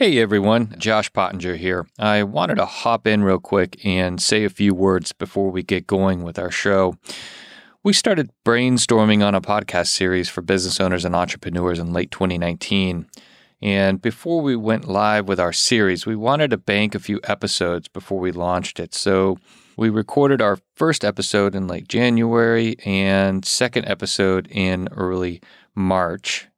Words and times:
Hey 0.00 0.16
everyone, 0.16 0.74
Josh 0.78 1.12
Pottinger 1.12 1.56
here. 1.56 1.86
I 1.98 2.22
wanted 2.22 2.54
to 2.54 2.64
hop 2.64 3.06
in 3.06 3.22
real 3.22 3.38
quick 3.38 3.84
and 3.84 4.18
say 4.18 4.44
a 4.44 4.48
few 4.48 4.74
words 4.74 5.12
before 5.12 5.50
we 5.50 5.62
get 5.62 5.86
going 5.86 6.22
with 6.22 6.38
our 6.38 6.50
show. 6.50 6.96
We 7.84 7.92
started 7.92 8.30
brainstorming 8.42 9.22
on 9.22 9.34
a 9.34 9.42
podcast 9.42 9.88
series 9.88 10.30
for 10.30 10.40
business 10.40 10.80
owners 10.80 11.04
and 11.04 11.14
entrepreneurs 11.14 11.78
in 11.78 11.92
late 11.92 12.10
2019. 12.12 13.08
And 13.60 14.00
before 14.00 14.40
we 14.40 14.56
went 14.56 14.88
live 14.88 15.28
with 15.28 15.38
our 15.38 15.52
series, 15.52 16.06
we 16.06 16.16
wanted 16.16 16.48
to 16.52 16.56
bank 16.56 16.94
a 16.94 16.98
few 16.98 17.20
episodes 17.24 17.86
before 17.86 18.20
we 18.20 18.32
launched 18.32 18.80
it. 18.80 18.94
So 18.94 19.36
we 19.76 19.90
recorded 19.90 20.40
our 20.40 20.58
first 20.76 21.04
episode 21.04 21.54
in 21.54 21.68
late 21.68 21.88
January 21.88 22.76
and 22.86 23.44
second 23.44 23.84
episode 23.84 24.48
in 24.50 24.88
early 24.92 25.42
March. 25.74 26.48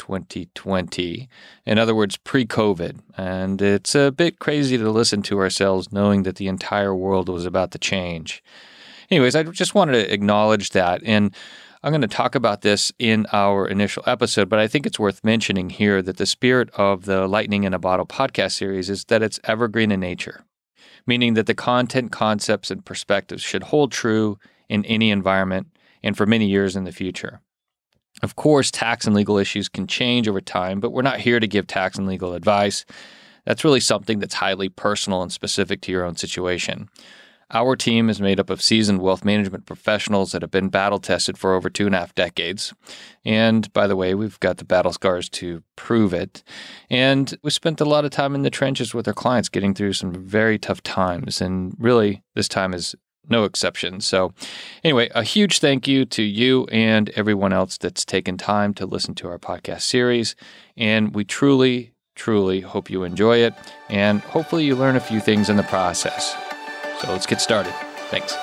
2020. 0.00 1.28
In 1.66 1.78
other 1.78 1.94
words, 1.94 2.16
pre 2.16 2.46
COVID. 2.46 3.00
And 3.18 3.60
it's 3.60 3.94
a 3.94 4.10
bit 4.10 4.38
crazy 4.38 4.78
to 4.78 4.90
listen 4.90 5.20
to 5.24 5.38
ourselves 5.38 5.92
knowing 5.92 6.22
that 6.22 6.36
the 6.36 6.48
entire 6.48 6.94
world 6.94 7.28
was 7.28 7.44
about 7.44 7.70
to 7.72 7.78
change. 7.78 8.42
Anyways, 9.10 9.36
I 9.36 9.42
just 9.42 9.74
wanted 9.74 9.92
to 9.92 10.12
acknowledge 10.12 10.70
that. 10.70 11.02
And 11.04 11.36
I'm 11.82 11.92
going 11.92 12.00
to 12.00 12.08
talk 12.08 12.34
about 12.34 12.62
this 12.62 12.92
in 12.98 13.26
our 13.32 13.68
initial 13.68 14.02
episode, 14.06 14.48
but 14.48 14.58
I 14.58 14.68
think 14.68 14.86
it's 14.86 14.98
worth 14.98 15.22
mentioning 15.22 15.68
here 15.68 16.00
that 16.00 16.16
the 16.16 16.26
spirit 16.26 16.70
of 16.74 17.04
the 17.04 17.28
Lightning 17.28 17.64
in 17.64 17.74
a 17.74 17.78
Bottle 17.78 18.06
podcast 18.06 18.52
series 18.52 18.88
is 18.88 19.04
that 19.06 19.22
it's 19.22 19.40
evergreen 19.44 19.90
in 19.90 20.00
nature, 20.00 20.44
meaning 21.06 21.34
that 21.34 21.46
the 21.46 21.54
content, 21.54 22.10
concepts, 22.10 22.70
and 22.70 22.84
perspectives 22.84 23.42
should 23.42 23.64
hold 23.64 23.92
true 23.92 24.38
in 24.68 24.84
any 24.86 25.10
environment 25.10 25.66
and 26.02 26.16
for 26.16 26.24
many 26.24 26.46
years 26.46 26.74
in 26.74 26.84
the 26.84 26.92
future. 26.92 27.40
Of 28.22 28.36
course, 28.36 28.70
tax 28.70 29.06
and 29.06 29.14
legal 29.14 29.38
issues 29.38 29.68
can 29.68 29.86
change 29.86 30.28
over 30.28 30.40
time, 30.40 30.80
but 30.80 30.90
we're 30.90 31.02
not 31.02 31.20
here 31.20 31.40
to 31.40 31.46
give 31.46 31.66
tax 31.66 31.96
and 31.96 32.06
legal 32.06 32.34
advice. 32.34 32.84
That's 33.46 33.64
really 33.64 33.80
something 33.80 34.18
that's 34.18 34.34
highly 34.34 34.68
personal 34.68 35.22
and 35.22 35.32
specific 35.32 35.80
to 35.82 35.92
your 35.92 36.04
own 36.04 36.16
situation. 36.16 36.88
Our 37.52 37.74
team 37.74 38.08
is 38.08 38.20
made 38.20 38.38
up 38.38 38.48
of 38.48 38.62
seasoned 38.62 39.00
wealth 39.00 39.24
management 39.24 39.66
professionals 39.66 40.30
that 40.30 40.42
have 40.42 40.52
been 40.52 40.68
battle 40.68 41.00
tested 41.00 41.36
for 41.36 41.54
over 41.54 41.68
two 41.68 41.86
and 41.86 41.94
a 41.94 41.98
half 41.98 42.14
decades. 42.14 42.72
And 43.24 43.72
by 43.72 43.88
the 43.88 43.96
way, 43.96 44.14
we've 44.14 44.38
got 44.38 44.58
the 44.58 44.64
battle 44.64 44.92
scars 44.92 45.28
to 45.30 45.62
prove 45.74 46.14
it. 46.14 46.44
And 46.88 47.36
we 47.42 47.50
spent 47.50 47.80
a 47.80 47.84
lot 47.84 48.04
of 48.04 48.12
time 48.12 48.36
in 48.36 48.42
the 48.42 48.50
trenches 48.50 48.94
with 48.94 49.08
our 49.08 49.14
clients 49.14 49.48
getting 49.48 49.74
through 49.74 49.94
some 49.94 50.12
very 50.12 50.58
tough 50.58 50.82
times. 50.82 51.40
And 51.40 51.74
really, 51.78 52.22
this 52.36 52.48
time 52.48 52.72
is 52.72 52.94
no 53.30 53.44
exception. 53.44 54.00
So, 54.00 54.32
anyway, 54.84 55.08
a 55.14 55.22
huge 55.22 55.60
thank 55.60 55.86
you 55.88 56.04
to 56.06 56.22
you 56.22 56.66
and 56.72 57.08
everyone 57.10 57.52
else 57.52 57.78
that's 57.78 58.04
taken 58.04 58.36
time 58.36 58.74
to 58.74 58.86
listen 58.86 59.14
to 59.16 59.28
our 59.28 59.38
podcast 59.38 59.82
series. 59.82 60.34
And 60.76 61.14
we 61.14 61.24
truly, 61.24 61.92
truly 62.14 62.60
hope 62.60 62.90
you 62.90 63.04
enjoy 63.04 63.38
it. 63.38 63.54
And 63.88 64.20
hopefully, 64.20 64.64
you 64.64 64.76
learn 64.76 64.96
a 64.96 65.00
few 65.00 65.20
things 65.20 65.48
in 65.48 65.56
the 65.56 65.62
process. 65.64 66.34
So, 67.00 67.10
let's 67.12 67.26
get 67.26 67.40
started. 67.40 67.72
Thanks. 68.10 68.36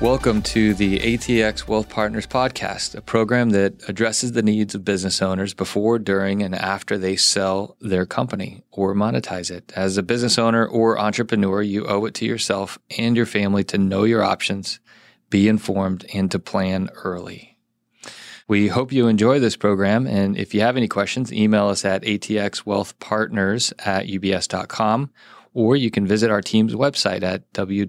Welcome 0.00 0.42
to 0.42 0.74
the 0.74 1.00
ATX 1.00 1.66
Wealth 1.66 1.88
Partners 1.88 2.28
podcast, 2.28 2.94
a 2.94 3.00
program 3.00 3.50
that 3.50 3.82
addresses 3.88 4.30
the 4.30 4.44
needs 4.44 4.76
of 4.76 4.84
business 4.84 5.20
owners 5.20 5.54
before, 5.54 5.98
during, 5.98 6.40
and 6.40 6.54
after 6.54 6.96
they 6.96 7.16
sell 7.16 7.76
their 7.80 8.06
company 8.06 8.62
or 8.70 8.94
monetize 8.94 9.50
it. 9.50 9.72
As 9.74 9.96
a 9.96 10.04
business 10.04 10.38
owner 10.38 10.64
or 10.64 11.00
entrepreneur, 11.00 11.62
you 11.62 11.84
owe 11.88 12.04
it 12.04 12.14
to 12.14 12.26
yourself 12.26 12.78
and 12.96 13.16
your 13.16 13.26
family 13.26 13.64
to 13.64 13.76
know 13.76 14.04
your 14.04 14.22
options, 14.22 14.78
be 15.30 15.48
informed, 15.48 16.06
and 16.14 16.30
to 16.30 16.38
plan 16.38 16.90
early. 17.02 17.58
We 18.46 18.68
hope 18.68 18.92
you 18.92 19.08
enjoy 19.08 19.40
this 19.40 19.56
program. 19.56 20.06
And 20.06 20.38
if 20.38 20.54
you 20.54 20.60
have 20.60 20.76
any 20.76 20.86
questions, 20.86 21.32
email 21.32 21.66
us 21.66 21.84
at 21.84 22.02
atxwealthpartners 22.04 23.72
at 23.84 24.06
ubs.com 24.06 25.10
or 25.58 25.74
you 25.74 25.90
can 25.90 26.06
visit 26.06 26.30
our 26.30 26.40
team's 26.40 26.72
website 26.72 27.24
at 27.24 27.52
www.ubs.com 27.52 27.88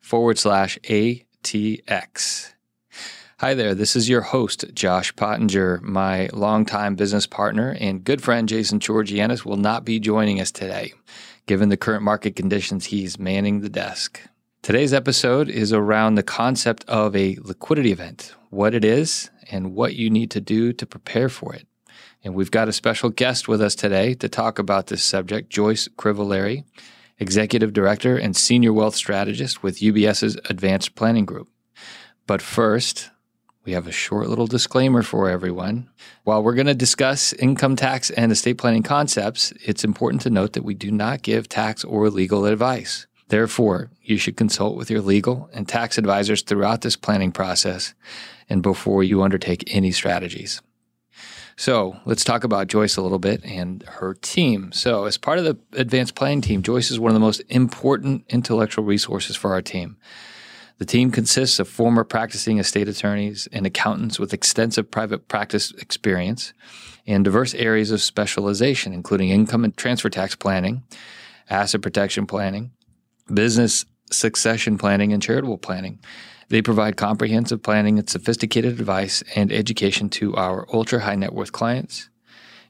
forward 0.00 0.36
slash 0.36 0.78
ATX. 0.80 2.54
Hi 3.38 3.54
there, 3.54 3.76
this 3.76 3.94
is 3.94 4.08
your 4.08 4.22
host, 4.22 4.64
Josh 4.74 5.14
Pottinger. 5.14 5.80
My 5.84 6.28
longtime 6.32 6.96
business 6.96 7.28
partner 7.28 7.76
and 7.78 8.02
good 8.02 8.20
friend, 8.20 8.48
Jason 8.48 8.80
Georgianis, 8.80 9.44
will 9.44 9.56
not 9.56 9.84
be 9.84 10.00
joining 10.00 10.40
us 10.40 10.50
today. 10.50 10.92
Given 11.46 11.68
the 11.68 11.76
current 11.76 12.02
market 12.02 12.34
conditions, 12.34 12.86
he's 12.86 13.16
manning 13.16 13.60
the 13.60 13.68
desk. 13.68 14.20
Today's 14.60 14.92
episode 14.92 15.48
is 15.48 15.72
around 15.72 16.16
the 16.16 16.24
concept 16.24 16.84
of 16.88 17.14
a 17.14 17.38
liquidity 17.42 17.92
event, 17.92 18.34
what 18.48 18.74
it 18.74 18.84
is, 18.84 19.30
and 19.52 19.72
what 19.72 19.94
you 19.94 20.10
need 20.10 20.32
to 20.32 20.40
do 20.40 20.72
to 20.72 20.84
prepare 20.84 21.28
for 21.28 21.54
it. 21.54 21.68
And 22.22 22.34
we've 22.34 22.50
got 22.50 22.68
a 22.68 22.72
special 22.72 23.08
guest 23.08 23.48
with 23.48 23.62
us 23.62 23.74
today 23.74 24.14
to 24.14 24.28
talk 24.28 24.58
about 24.58 24.88
this 24.88 25.02
subject, 25.02 25.48
Joyce 25.48 25.88
Crivellari, 25.88 26.64
Executive 27.18 27.72
Director 27.72 28.16
and 28.16 28.36
Senior 28.36 28.72
Wealth 28.72 28.94
Strategist 28.94 29.62
with 29.62 29.80
UBS's 29.80 30.36
Advanced 30.48 30.94
Planning 30.94 31.24
Group. 31.24 31.48
But 32.26 32.42
first, 32.42 33.10
we 33.64 33.72
have 33.72 33.86
a 33.86 33.92
short 33.92 34.28
little 34.28 34.46
disclaimer 34.46 35.02
for 35.02 35.28
everyone. 35.28 35.88
While 36.24 36.42
we're 36.42 36.54
going 36.54 36.66
to 36.66 36.74
discuss 36.74 37.32
income 37.34 37.76
tax 37.76 38.10
and 38.10 38.32
estate 38.32 38.58
planning 38.58 38.82
concepts, 38.82 39.52
it's 39.64 39.84
important 39.84 40.22
to 40.22 40.30
note 40.30 40.54
that 40.54 40.64
we 40.64 40.74
do 40.74 40.90
not 40.90 41.22
give 41.22 41.48
tax 41.48 41.84
or 41.84 42.08
legal 42.10 42.46
advice. 42.46 43.06
Therefore, 43.28 43.90
you 44.02 44.16
should 44.16 44.36
consult 44.36 44.76
with 44.76 44.90
your 44.90 45.00
legal 45.00 45.48
and 45.52 45.68
tax 45.68 45.98
advisors 45.98 46.42
throughout 46.42 46.80
this 46.80 46.96
planning 46.96 47.32
process 47.32 47.94
and 48.48 48.62
before 48.62 49.04
you 49.04 49.22
undertake 49.22 49.74
any 49.74 49.92
strategies. 49.92 50.62
So 51.60 52.00
let's 52.06 52.24
talk 52.24 52.42
about 52.42 52.68
Joyce 52.68 52.96
a 52.96 53.02
little 53.02 53.18
bit 53.18 53.44
and 53.44 53.82
her 53.82 54.14
team. 54.14 54.72
So, 54.72 55.04
as 55.04 55.18
part 55.18 55.36
of 55.38 55.44
the 55.44 55.58
advanced 55.78 56.14
planning 56.14 56.40
team, 56.40 56.62
Joyce 56.62 56.90
is 56.90 56.98
one 56.98 57.10
of 57.10 57.14
the 57.14 57.20
most 57.20 57.42
important 57.50 58.24
intellectual 58.30 58.82
resources 58.82 59.36
for 59.36 59.52
our 59.52 59.60
team. 59.60 59.98
The 60.78 60.86
team 60.86 61.10
consists 61.10 61.60
of 61.60 61.68
former 61.68 62.02
practicing 62.02 62.56
estate 62.56 62.88
attorneys 62.88 63.46
and 63.52 63.66
accountants 63.66 64.18
with 64.18 64.32
extensive 64.32 64.90
private 64.90 65.28
practice 65.28 65.70
experience 65.72 66.54
in 67.04 67.24
diverse 67.24 67.52
areas 67.52 67.90
of 67.90 68.00
specialization, 68.00 68.94
including 68.94 69.28
income 69.28 69.62
and 69.62 69.76
transfer 69.76 70.08
tax 70.08 70.34
planning, 70.34 70.82
asset 71.50 71.82
protection 71.82 72.26
planning, 72.26 72.70
business 73.34 73.84
succession 74.10 74.78
planning, 74.78 75.12
and 75.12 75.22
charitable 75.22 75.58
planning. 75.58 75.98
They 76.50 76.62
provide 76.62 76.96
comprehensive 76.96 77.62
planning 77.62 77.98
and 77.98 78.10
sophisticated 78.10 78.78
advice 78.78 79.22
and 79.36 79.52
education 79.52 80.10
to 80.10 80.34
our 80.34 80.66
ultra 80.72 81.00
high 81.00 81.14
net 81.14 81.32
worth 81.32 81.52
clients. 81.52 82.10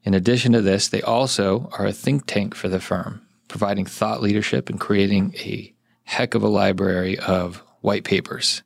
In 0.04 0.14
addition 0.14 0.52
to 0.52 0.60
this, 0.60 0.88
they 0.88 1.02
also 1.02 1.70
are 1.78 1.86
a 1.86 1.92
think 1.92 2.26
tank 2.26 2.54
for 2.54 2.68
the 2.68 2.78
firm, 2.78 3.22
providing 3.48 3.86
thought 3.86 4.22
leadership 4.22 4.68
and 4.68 4.78
creating 4.78 5.34
a 5.38 5.74
heck 6.04 6.34
of 6.34 6.42
a 6.42 6.48
library 6.48 7.18
of 7.18 7.62
white 7.80 8.04
papers 8.04 8.62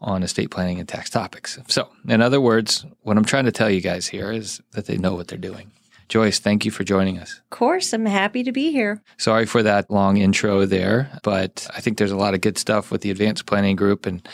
on 0.00 0.22
estate 0.22 0.50
planning 0.50 0.78
and 0.78 0.88
tax 0.88 1.10
topics. 1.10 1.58
So, 1.68 1.88
in 2.08 2.22
other 2.22 2.40
words, 2.40 2.86
what 3.02 3.16
I'm 3.16 3.24
trying 3.24 3.44
to 3.44 3.52
tell 3.52 3.70
you 3.70 3.80
guys 3.80 4.06
here 4.06 4.32
is 4.32 4.62
that 4.72 4.86
they 4.86 4.96
know 4.96 5.14
what 5.14 5.28
they're 5.28 5.38
doing. 5.38 5.70
Joyce, 6.08 6.38
thank 6.38 6.64
you 6.64 6.70
for 6.70 6.84
joining 6.84 7.18
us. 7.18 7.40
Of 7.44 7.50
course, 7.50 7.92
I'm 7.92 8.06
happy 8.06 8.44
to 8.44 8.52
be 8.52 8.70
here. 8.70 9.02
Sorry 9.16 9.46
for 9.46 9.62
that 9.62 9.90
long 9.90 10.16
intro 10.18 10.64
there, 10.64 11.10
but 11.22 11.66
I 11.74 11.80
think 11.80 11.98
there's 11.98 12.12
a 12.12 12.16
lot 12.16 12.34
of 12.34 12.40
good 12.40 12.58
stuff 12.58 12.90
with 12.90 13.00
the 13.00 13.10
advanced 13.10 13.46
planning 13.46 13.76
group 13.76 14.06
and 14.06 14.26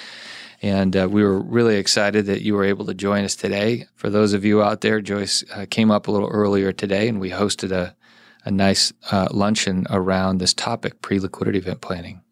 and 0.65 0.97
uh, 0.97 1.09
we 1.11 1.25
were 1.25 1.41
really 1.41 1.75
excited 1.77 2.27
that 2.27 2.43
you 2.43 2.55
were 2.55 2.65
able 2.65 2.87
to 2.87 2.95
join 2.95 3.25
us 3.25 3.35
today. 3.35 3.87
For 3.97 4.09
those 4.09 4.33
of 4.33 4.45
you 4.45 4.63
out 4.63 4.81
there, 4.81 5.01
Joyce 5.01 5.43
uh, 5.53 5.67
came 5.69 5.91
up 5.91 6.07
a 6.07 6.13
little 6.13 6.29
earlier 6.29 6.71
today 6.71 7.09
and 7.09 7.19
we 7.19 7.31
hosted 7.31 7.73
a, 7.73 7.97
a 8.45 8.51
nice 8.53 8.93
uh, 9.11 9.27
luncheon 9.33 9.89
around 9.91 10.39
this 10.39 10.55
topic 10.55 11.03
pre 11.03 11.19
liquidity 11.19 11.59
event 11.59 11.81
planning. 11.81 12.23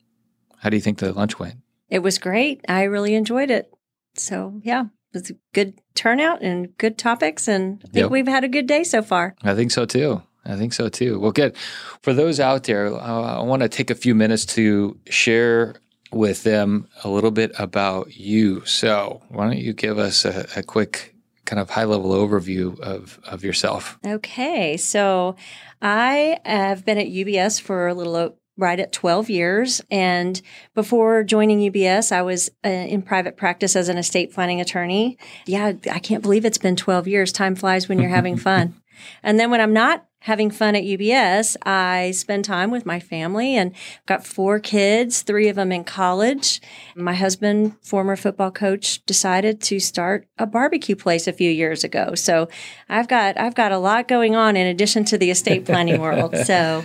How 0.59 0.71
do 0.71 0.77
you 0.77 0.81
think 0.81 0.99
the 0.99 1.13
lunch 1.13 1.41
went? 1.41 1.57
It 1.89 2.01
was 2.01 2.19
great. 2.19 2.65
I 2.69 2.85
really 2.85 3.17
enjoyed 3.17 3.51
it. 3.51 3.75
So, 4.15 4.61
yeah, 4.63 4.85
was 5.13 5.31
a 5.31 5.35
good 5.53 5.81
turnout 5.95 6.43
and 6.43 6.77
good 6.79 6.99
topics. 6.99 7.49
And 7.49 7.81
I 7.85 7.89
think 7.89 8.05
yep. 8.05 8.11
we've 8.11 8.29
had 8.29 8.45
a 8.45 8.49
good 8.49 8.67
day 8.67 8.85
so 8.85 9.03
far. 9.03 9.35
I 9.43 9.55
think 9.55 9.71
so 9.71 9.85
too. 9.85 10.23
I 10.45 10.57
think 10.57 10.73
so 10.73 10.89
too. 10.89 11.19
Well, 11.21 11.33
good. 11.33 11.57
For 12.03 12.15
those 12.15 12.41
out 12.41 12.65
there, 12.65 12.95
uh, 12.95 13.41
I 13.41 13.43
want 13.43 13.63
to 13.63 13.69
take 13.69 13.91
a 13.91 13.95
few 13.95 14.15
minutes 14.15 14.47
to 14.47 14.99
share 15.07 15.75
with 16.13 16.43
them 16.43 16.89
a 17.05 17.09
little 17.09 17.31
bit 17.31 17.53
about 17.59 18.17
you. 18.17 18.65
So, 18.65 19.23
why 19.29 19.47
don't 19.47 19.59
you 19.59 19.73
give 19.73 19.99
us 19.99 20.25
a, 20.25 20.47
a 20.57 20.63
quick 20.63 21.15
kind 21.45 21.61
of 21.61 21.71
high 21.71 21.85
level 21.85 22.11
overview 22.13 22.79
of, 22.81 23.21
of 23.25 23.45
yourself? 23.45 23.99
Okay. 24.05 24.77
So, 24.77 25.37
I 25.83 26.39
have 26.45 26.85
been 26.85 26.99
at 26.99 27.07
UBS 27.07 27.61
for 27.61 27.89
a 27.89 27.95
little 27.95 28.39
right 28.57 28.79
at 28.79 28.93
12 28.93 29.31
years. 29.31 29.81
And 29.91 30.41
before 30.75 31.25
joining 31.25 31.61
UBS, 31.61 32.13
I 32.13 32.23
was 32.23 32.51
uh, 32.65 32.69
in 32.69 33.03
private 33.03 33.37
practice 33.37 33.75
as 33.77 33.89
an 33.89 33.99
estate 33.99 34.33
planning 34.33 34.61
attorney. 34.61 35.19
Yeah, 35.47 35.73
I 35.91 35.99
can't 35.99 36.23
believe 36.23 36.45
it's 36.45 36.59
been 36.59 36.77
12 36.77 37.09
years. 37.09 37.33
Time 37.33 37.55
flies 37.55 37.89
when 37.89 37.99
you're 37.99 38.11
having 38.11 38.37
fun. 38.37 38.75
And 39.23 39.41
then 39.41 39.51
when 39.51 39.63
I'm 39.63 39.73
not 39.73 40.05
having 40.21 40.51
fun 40.51 40.77
at 40.77 40.85
UBS, 40.85 41.57
I 41.65 42.11
spend 42.11 42.45
time 42.45 42.71
with 42.71 42.85
my 42.85 43.01
family 43.01 43.57
and 43.57 43.73
I've 43.73 44.07
got 44.07 44.27
four 44.27 44.61
kids, 44.61 45.23
three 45.23 45.49
of 45.49 45.57
them 45.57 45.73
in 45.73 45.85
college. 45.85 46.61
My 46.95 47.15
husband, 47.15 47.77
former 47.83 48.17
football 48.17 48.51
coach, 48.51 49.05
decided 49.07 49.63
to 49.63 49.81
start 49.81 50.29
a 50.39 50.47
barbecue 50.47 50.97
place 50.97 51.27
a 51.27 51.33
few 51.33 51.51
years 51.51 51.83
ago. 51.85 52.15
So 52.15 52.49
I've 52.89 53.09
got 53.09 53.39
I've 53.39 53.55
got 53.55 53.73
a 53.73 53.79
lot 53.79 54.09
going 54.09 54.37
on 54.37 54.57
in 54.57 54.67
addition 54.67 55.05
to 55.07 55.19
the 55.19 55.31
estate 55.31 55.65
planning 55.65 56.01
world. 56.01 56.35
So 56.51 56.85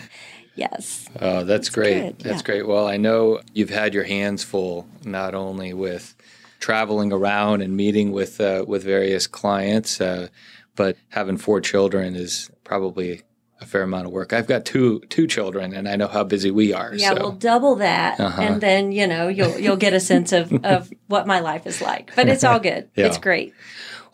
yes. 0.55 1.07
Oh, 1.19 1.43
that's, 1.43 1.69
great. 1.69 2.01
Good. 2.01 2.19
That's 2.19 2.41
yeah. 2.41 2.45
great. 2.45 2.67
Well, 2.67 2.87
I 2.87 2.97
know 2.97 3.41
you've 3.53 3.69
had 3.69 3.93
your 3.93 4.03
hands 4.03 4.43
full 4.43 4.87
not 5.03 5.35
only 5.35 5.73
with 5.73 6.15
traveling 6.59 7.11
around 7.11 7.61
and 7.61 7.75
meeting 7.75 8.11
with 8.11 8.41
uh, 8.41 8.65
with 8.67 8.83
various 8.83 9.27
clients, 9.27 10.01
uh, 10.01 10.27
but 10.75 10.97
having 11.09 11.37
four 11.37 11.61
children 11.61 12.15
is 12.15 12.49
probably 12.63 13.21
a 13.61 13.65
fair 13.65 13.83
amount 13.83 14.05
of 14.05 14.11
work. 14.11 14.33
I've 14.33 14.47
got 14.47 14.65
two 14.65 14.99
two 15.09 15.27
children, 15.27 15.73
and 15.73 15.87
I 15.87 15.95
know 15.95 16.07
how 16.07 16.23
busy 16.23 16.51
we 16.51 16.73
are. 16.73 16.93
Yeah, 16.93 17.13
so. 17.13 17.21
we'll 17.21 17.31
double 17.31 17.75
that, 17.75 18.19
uh-huh. 18.19 18.41
and 18.41 18.61
then 18.61 18.91
you 18.91 19.07
know 19.07 19.27
you'll 19.27 19.57
you'll 19.57 19.77
get 19.77 19.93
a 19.93 19.99
sense 19.99 20.31
of 20.31 20.51
of 20.65 20.91
what 21.07 21.27
my 21.27 21.39
life 21.39 21.65
is 21.65 21.81
like. 21.81 22.15
But 22.15 22.27
it's 22.27 22.43
all 22.43 22.59
good. 22.59 22.89
yeah. 22.95 23.05
It's 23.07 23.17
great. 23.17 23.53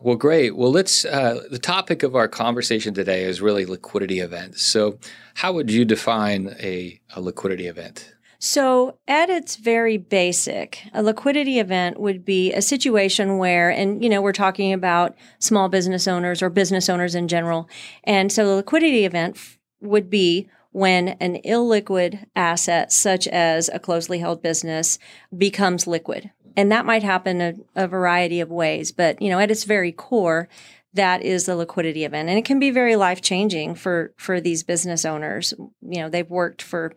Well, 0.04 0.16
great. 0.16 0.56
Well, 0.56 0.72
let's. 0.72 1.06
Uh, 1.06 1.44
the 1.52 1.60
topic 1.60 2.02
of 2.02 2.16
our 2.16 2.28
conversation 2.28 2.96
today 2.96 3.24
is 3.24 3.40
really 3.40 3.66
liquidity 3.66 4.20
events. 4.20 4.64
So, 4.64 4.98
how 5.36 5.54
would 5.54 5.70
you 5.70 5.86
define 5.86 6.56
a, 6.60 7.00
a 7.16 7.22
liquidity 7.22 7.68
event? 7.68 8.16
So, 8.40 8.98
at 9.08 9.30
its 9.30 9.58
very 9.58 9.98
basic, 9.98 10.82
a 10.92 11.04
liquidity 11.04 11.60
event 11.60 12.00
would 12.00 12.26
be 12.26 12.52
a 12.52 12.64
situation 12.64 13.38
where, 13.38 13.70
and 13.70 14.04
you 14.04 14.10
know, 14.10 14.24
we're 14.24 14.32
talking 14.32 14.74
about 14.74 15.16
small 15.38 15.70
business 15.70 16.08
owners 16.08 16.42
or 16.42 16.50
business 16.50 16.90
owners 16.90 17.14
in 17.14 17.28
general. 17.28 17.70
And 18.04 18.32
so, 18.32 18.48
the 18.48 18.56
liquidity 18.56 19.06
event 19.06 19.36
f- 19.36 19.60
would 19.82 20.10
be 20.10 20.50
when 20.72 21.10
an 21.20 21.40
illiquid 21.46 22.26
asset, 22.36 22.92
such 22.92 23.28
as 23.28 23.70
a 23.70 23.78
closely 23.78 24.18
held 24.18 24.42
business, 24.42 24.98
becomes 25.38 25.86
liquid. 25.86 26.32
And 26.56 26.72
that 26.72 26.86
might 26.86 27.04
happen 27.04 27.42
a, 27.42 27.54
a 27.76 27.88
variety 27.88 28.40
of 28.40 28.50
ways, 28.50 28.92
but 28.92 29.22
you 29.22 29.30
know, 29.30 29.40
at 29.40 29.52
its 29.52 29.64
very 29.64 29.92
core, 29.92 30.48
that 30.94 31.22
is 31.22 31.46
the 31.46 31.56
liquidity 31.56 32.04
event. 32.04 32.28
And 32.28 32.38
it 32.38 32.44
can 32.44 32.60
be 32.60 32.70
very 32.70 32.96
life 32.96 33.22
changing 33.22 33.76
for 33.76 34.14
for 34.18 34.42
these 34.42 34.64
business 34.64 35.06
owners. 35.06 35.54
You 35.82 36.02
know 36.02 36.10
they've 36.10 36.30
worked 36.30 36.62
for 36.62 36.94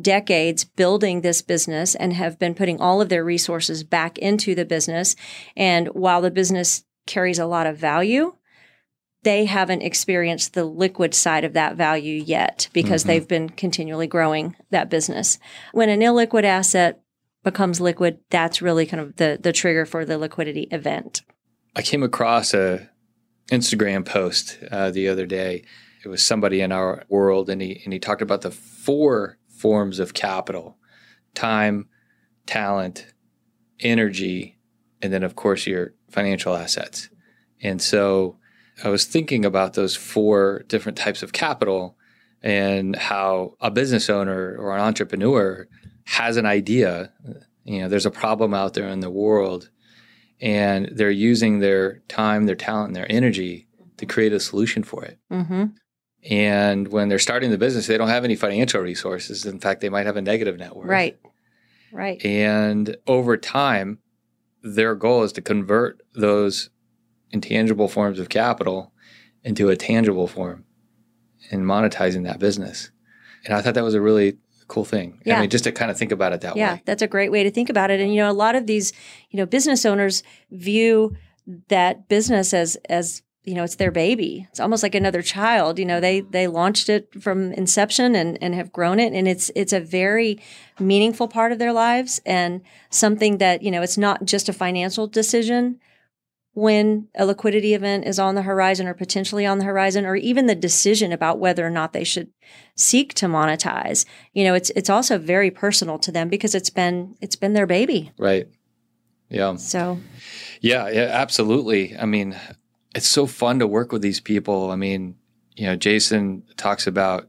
decades 0.00 0.64
building 0.64 1.22
this 1.22 1.40
business 1.40 1.94
and 1.94 2.12
have 2.12 2.38
been 2.38 2.54
putting 2.54 2.80
all 2.80 3.00
of 3.00 3.08
their 3.08 3.24
resources 3.24 3.84
back 3.84 4.18
into 4.18 4.54
the 4.54 4.66
business. 4.66 5.16
And 5.56 5.88
while 5.88 6.20
the 6.20 6.30
business 6.30 6.84
carries 7.06 7.38
a 7.38 7.46
lot 7.46 7.66
of 7.66 7.78
value 7.78 8.34
they 9.22 9.46
haven't 9.46 9.82
experienced 9.82 10.54
the 10.54 10.64
liquid 10.64 11.14
side 11.14 11.44
of 11.44 11.52
that 11.52 11.76
value 11.76 12.22
yet 12.24 12.68
because 12.72 13.02
mm-hmm. 13.02 13.08
they've 13.08 13.28
been 13.28 13.48
continually 13.48 14.06
growing 14.06 14.56
that 14.70 14.88
business. 14.88 15.38
When 15.72 15.88
an 15.88 16.00
illiquid 16.00 16.44
asset 16.44 17.00
becomes 17.44 17.80
liquid 17.80 18.18
that's 18.30 18.60
really 18.60 18.86
kind 18.86 19.00
of 19.00 19.16
the 19.16 19.38
the 19.40 19.52
trigger 19.52 19.86
for 19.86 20.04
the 20.04 20.18
liquidity 20.18 20.68
event 20.70 21.22
I 21.78 21.82
came 21.82 22.02
across 22.02 22.54
a 22.54 22.90
Instagram 23.50 24.04
post 24.04 24.58
uh, 24.70 24.90
the 24.90 25.08
other 25.08 25.26
day. 25.26 25.64
It 26.04 26.08
was 26.08 26.22
somebody 26.22 26.60
in 26.60 26.72
our 26.72 27.04
world, 27.08 27.48
and 27.50 27.60
he 27.60 27.80
and 27.84 27.92
he 27.92 27.98
talked 27.98 28.22
about 28.22 28.42
the 28.42 28.50
four 28.50 29.38
forms 29.48 29.98
of 29.98 30.14
capital: 30.14 30.76
time, 31.34 31.88
talent, 32.46 33.06
energy, 33.80 34.58
and 35.02 35.12
then 35.12 35.22
of 35.22 35.36
course 35.36 35.66
your 35.66 35.94
financial 36.10 36.56
assets. 36.56 37.10
And 37.60 37.82
so 37.82 38.38
I 38.84 38.88
was 38.88 39.04
thinking 39.04 39.44
about 39.44 39.74
those 39.74 39.96
four 39.96 40.64
different 40.68 40.96
types 40.96 41.22
of 41.22 41.32
capital 41.32 41.96
and 42.42 42.94
how 42.96 43.54
a 43.60 43.70
business 43.70 44.08
owner 44.08 44.56
or 44.56 44.74
an 44.74 44.80
entrepreneur 44.80 45.68
has 46.04 46.36
an 46.36 46.46
idea. 46.46 47.12
You 47.64 47.80
know, 47.80 47.88
there's 47.88 48.06
a 48.06 48.10
problem 48.10 48.54
out 48.54 48.74
there 48.74 48.88
in 48.88 49.00
the 49.00 49.10
world 49.10 49.70
and 50.40 50.88
they're 50.92 51.10
using 51.10 51.58
their 51.58 51.98
time, 52.08 52.46
their 52.46 52.54
talent, 52.54 52.88
and 52.88 52.96
their 52.96 53.10
energy 53.10 53.66
to 53.96 54.06
create 54.06 54.32
a 54.32 54.40
solution 54.40 54.82
for 54.82 55.04
it. 55.04 55.18
Mm-hmm. 55.30 55.64
And 56.30 56.88
when 56.88 57.08
they're 57.08 57.18
starting 57.18 57.50
the 57.50 57.58
business, 57.58 57.86
they 57.86 57.98
don't 57.98 58.08
have 58.08 58.24
any 58.24 58.36
financial 58.36 58.80
resources. 58.80 59.46
In 59.46 59.60
fact, 59.60 59.80
they 59.80 59.88
might 59.88 60.06
have 60.06 60.16
a 60.16 60.22
negative 60.22 60.58
net 60.58 60.74
worth. 60.74 60.88
Right. 60.88 61.18
Right. 61.92 62.24
And 62.24 62.96
over 63.06 63.36
time, 63.36 63.98
their 64.62 64.94
goal 64.94 65.22
is 65.22 65.32
to 65.32 65.40
convert 65.40 66.02
those 66.14 66.70
intangible 67.30 67.88
forms 67.88 68.18
of 68.18 68.28
capital 68.28 68.92
into 69.42 69.68
a 69.68 69.76
tangible 69.76 70.26
form 70.26 70.64
and 71.50 71.62
monetizing 71.64 72.24
that 72.24 72.38
business. 72.38 72.90
And 73.44 73.54
I 73.54 73.62
thought 73.62 73.74
that 73.74 73.84
was 73.84 73.94
a 73.94 74.00
really 74.00 74.38
cool 74.68 74.84
thing. 74.84 75.20
Yeah. 75.24 75.38
I 75.38 75.40
mean, 75.40 75.50
just 75.50 75.64
to 75.64 75.72
kind 75.72 75.90
of 75.90 75.98
think 75.98 76.12
about 76.12 76.32
it 76.32 76.42
that 76.42 76.56
yeah, 76.56 76.72
way. 76.72 76.74
Yeah, 76.76 76.82
that's 76.84 77.02
a 77.02 77.06
great 77.06 77.32
way 77.32 77.42
to 77.42 77.50
think 77.50 77.70
about 77.70 77.90
it. 77.90 78.00
And 78.00 78.14
you 78.14 78.20
know, 78.20 78.30
a 78.30 78.32
lot 78.32 78.54
of 78.54 78.66
these, 78.66 78.92
you 79.30 79.38
know, 79.38 79.46
business 79.46 79.84
owners 79.84 80.22
view 80.50 81.16
that 81.68 82.08
business 82.08 82.52
as 82.52 82.76
as 82.88 83.22
you 83.44 83.54
know, 83.54 83.64
it's 83.64 83.76
their 83.76 83.90
baby. 83.90 84.46
It's 84.50 84.60
almost 84.60 84.82
like 84.82 84.94
another 84.94 85.22
child. 85.22 85.78
You 85.78 85.86
know, 85.86 86.00
they 86.00 86.20
they 86.20 86.46
launched 86.46 86.90
it 86.90 87.22
from 87.22 87.52
inception 87.54 88.14
and 88.14 88.36
and 88.42 88.54
have 88.54 88.72
grown 88.72 89.00
it, 89.00 89.14
and 89.14 89.26
it's 89.26 89.50
it's 89.56 89.72
a 89.72 89.80
very 89.80 90.38
meaningful 90.78 91.28
part 91.28 91.50
of 91.50 91.58
their 91.58 91.72
lives 91.72 92.20
and 92.26 92.60
something 92.90 93.38
that 93.38 93.62
you 93.62 93.70
know, 93.70 93.80
it's 93.80 93.96
not 93.96 94.24
just 94.26 94.50
a 94.50 94.52
financial 94.52 95.06
decision 95.06 95.80
when 96.58 97.06
a 97.14 97.24
liquidity 97.24 97.72
event 97.72 98.04
is 98.04 98.18
on 98.18 98.34
the 98.34 98.42
horizon 98.42 98.88
or 98.88 98.92
potentially 98.92 99.46
on 99.46 99.58
the 99.58 99.64
horizon 99.64 100.04
or 100.04 100.16
even 100.16 100.46
the 100.46 100.56
decision 100.56 101.12
about 101.12 101.38
whether 101.38 101.64
or 101.64 101.70
not 101.70 101.92
they 101.92 102.02
should 102.02 102.32
seek 102.74 103.14
to 103.14 103.26
monetize 103.26 104.04
you 104.32 104.42
know 104.42 104.54
it's 104.54 104.70
it's 104.70 104.90
also 104.90 105.18
very 105.18 105.52
personal 105.52 106.00
to 106.00 106.10
them 106.10 106.28
because 106.28 106.56
it's 106.56 106.68
been 106.70 107.14
it's 107.20 107.36
been 107.36 107.52
their 107.52 107.66
baby. 107.66 108.10
Right. 108.18 108.48
Yeah. 109.28 109.54
So. 109.54 110.00
Yeah 110.60 110.88
yeah 110.88 111.10
absolutely. 111.12 111.96
I 111.96 112.06
mean 112.06 112.36
it's 112.92 113.06
so 113.06 113.28
fun 113.28 113.60
to 113.60 113.66
work 113.68 113.92
with 113.92 114.02
these 114.02 114.18
people. 114.18 114.72
I 114.72 114.76
mean 114.76 115.14
you 115.56 115.66
know 115.66 115.76
jason 115.76 116.42
talks 116.56 116.88
about 116.88 117.28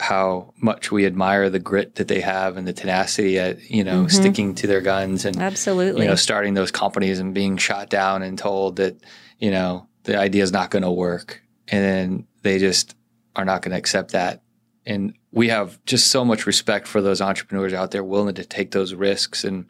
how 0.00 0.52
much 0.56 0.90
we 0.90 1.06
admire 1.06 1.50
the 1.50 1.58
grit 1.58 1.96
that 1.96 2.08
they 2.08 2.20
have 2.20 2.56
and 2.56 2.66
the 2.66 2.72
tenacity 2.72 3.38
at 3.38 3.70
you 3.70 3.84
know 3.84 4.04
mm-hmm. 4.04 4.08
sticking 4.08 4.54
to 4.54 4.66
their 4.66 4.80
guns 4.80 5.24
and 5.24 5.36
absolutely 5.36 6.02
you 6.02 6.08
know 6.08 6.14
starting 6.14 6.54
those 6.54 6.70
companies 6.70 7.18
and 7.18 7.34
being 7.34 7.56
shot 7.56 7.90
down 7.90 8.22
and 8.22 8.38
told 8.38 8.76
that 8.76 8.96
you 9.38 9.50
know 9.50 9.86
the 10.04 10.18
idea 10.18 10.42
is 10.42 10.52
not 10.52 10.70
going 10.70 10.82
to 10.82 10.90
work. 10.90 11.42
And 11.68 11.84
then 11.84 12.26
they 12.42 12.58
just 12.58 12.96
are 13.36 13.44
not 13.44 13.62
going 13.62 13.72
to 13.72 13.78
accept 13.78 14.12
that. 14.12 14.42
And 14.86 15.14
we 15.30 15.48
have 15.48 15.82
just 15.84 16.08
so 16.08 16.24
much 16.24 16.46
respect 16.46 16.88
for 16.88 17.00
those 17.00 17.20
entrepreneurs 17.20 17.72
out 17.72 17.90
there 17.90 18.02
willing 18.02 18.34
to 18.34 18.44
take 18.44 18.72
those 18.72 18.94
risks. 18.94 19.44
And 19.44 19.66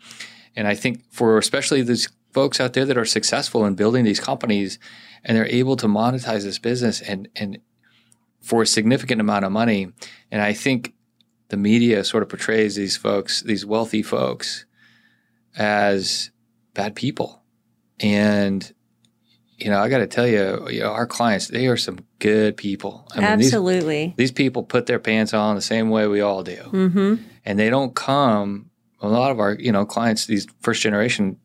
and 0.56 0.66
I 0.66 0.74
think 0.74 1.02
for 1.12 1.38
especially 1.38 1.82
these 1.82 2.08
folks 2.32 2.60
out 2.60 2.72
there 2.72 2.84
that 2.86 2.96
are 2.96 3.04
successful 3.04 3.66
in 3.66 3.74
building 3.74 4.04
these 4.04 4.20
companies 4.20 4.78
and 5.24 5.36
they're 5.36 5.46
able 5.46 5.76
to 5.76 5.86
monetize 5.86 6.44
this 6.44 6.58
business 6.58 7.00
and 7.02 7.28
and 7.36 7.58
for 8.40 8.62
a 8.62 8.66
significant 8.66 9.20
amount 9.20 9.44
of 9.44 9.52
money. 9.52 9.92
And 10.30 10.40
I 10.42 10.52
think 10.52 10.94
the 11.48 11.56
media 11.56 12.04
sort 12.04 12.22
of 12.22 12.28
portrays 12.28 12.76
these 12.76 12.96
folks, 12.96 13.42
these 13.42 13.66
wealthy 13.66 14.02
folks, 14.02 14.66
as 15.56 16.30
bad 16.74 16.94
people. 16.94 17.42
And 17.98 18.72
you 19.60 19.70
know, 19.70 19.78
I 19.78 19.88
got 19.88 19.98
to 19.98 20.06
tell 20.06 20.26
you, 20.26 20.68
you 20.70 20.80
know, 20.80 20.90
our 20.90 21.06
clients, 21.06 21.48
they 21.48 21.66
are 21.66 21.76
some 21.76 21.98
good 22.18 22.56
people. 22.56 23.06
I 23.12 23.16
mean, 23.16 23.24
Absolutely. 23.26 24.06
These, 24.06 24.30
these, 24.30 24.32
people 24.32 24.62
put 24.62 24.86
their 24.86 24.98
pants 24.98 25.34
on 25.34 25.54
the 25.54 25.62
same 25.62 25.90
way 25.90 26.06
we 26.06 26.22
all 26.22 26.42
do. 26.42 26.56
Mm-hmm. 26.56 27.14
And 27.44 27.58
they 27.58 27.68
don't 27.68 27.94
come, 27.94 28.70
a 29.00 29.08
lot 29.08 29.30
of 29.30 29.38
our, 29.38 29.54
you 29.54 29.70
know, 29.70 29.84
clients, 29.84 30.26
these 30.26 30.46
first 30.60 30.82
generation 30.82 31.38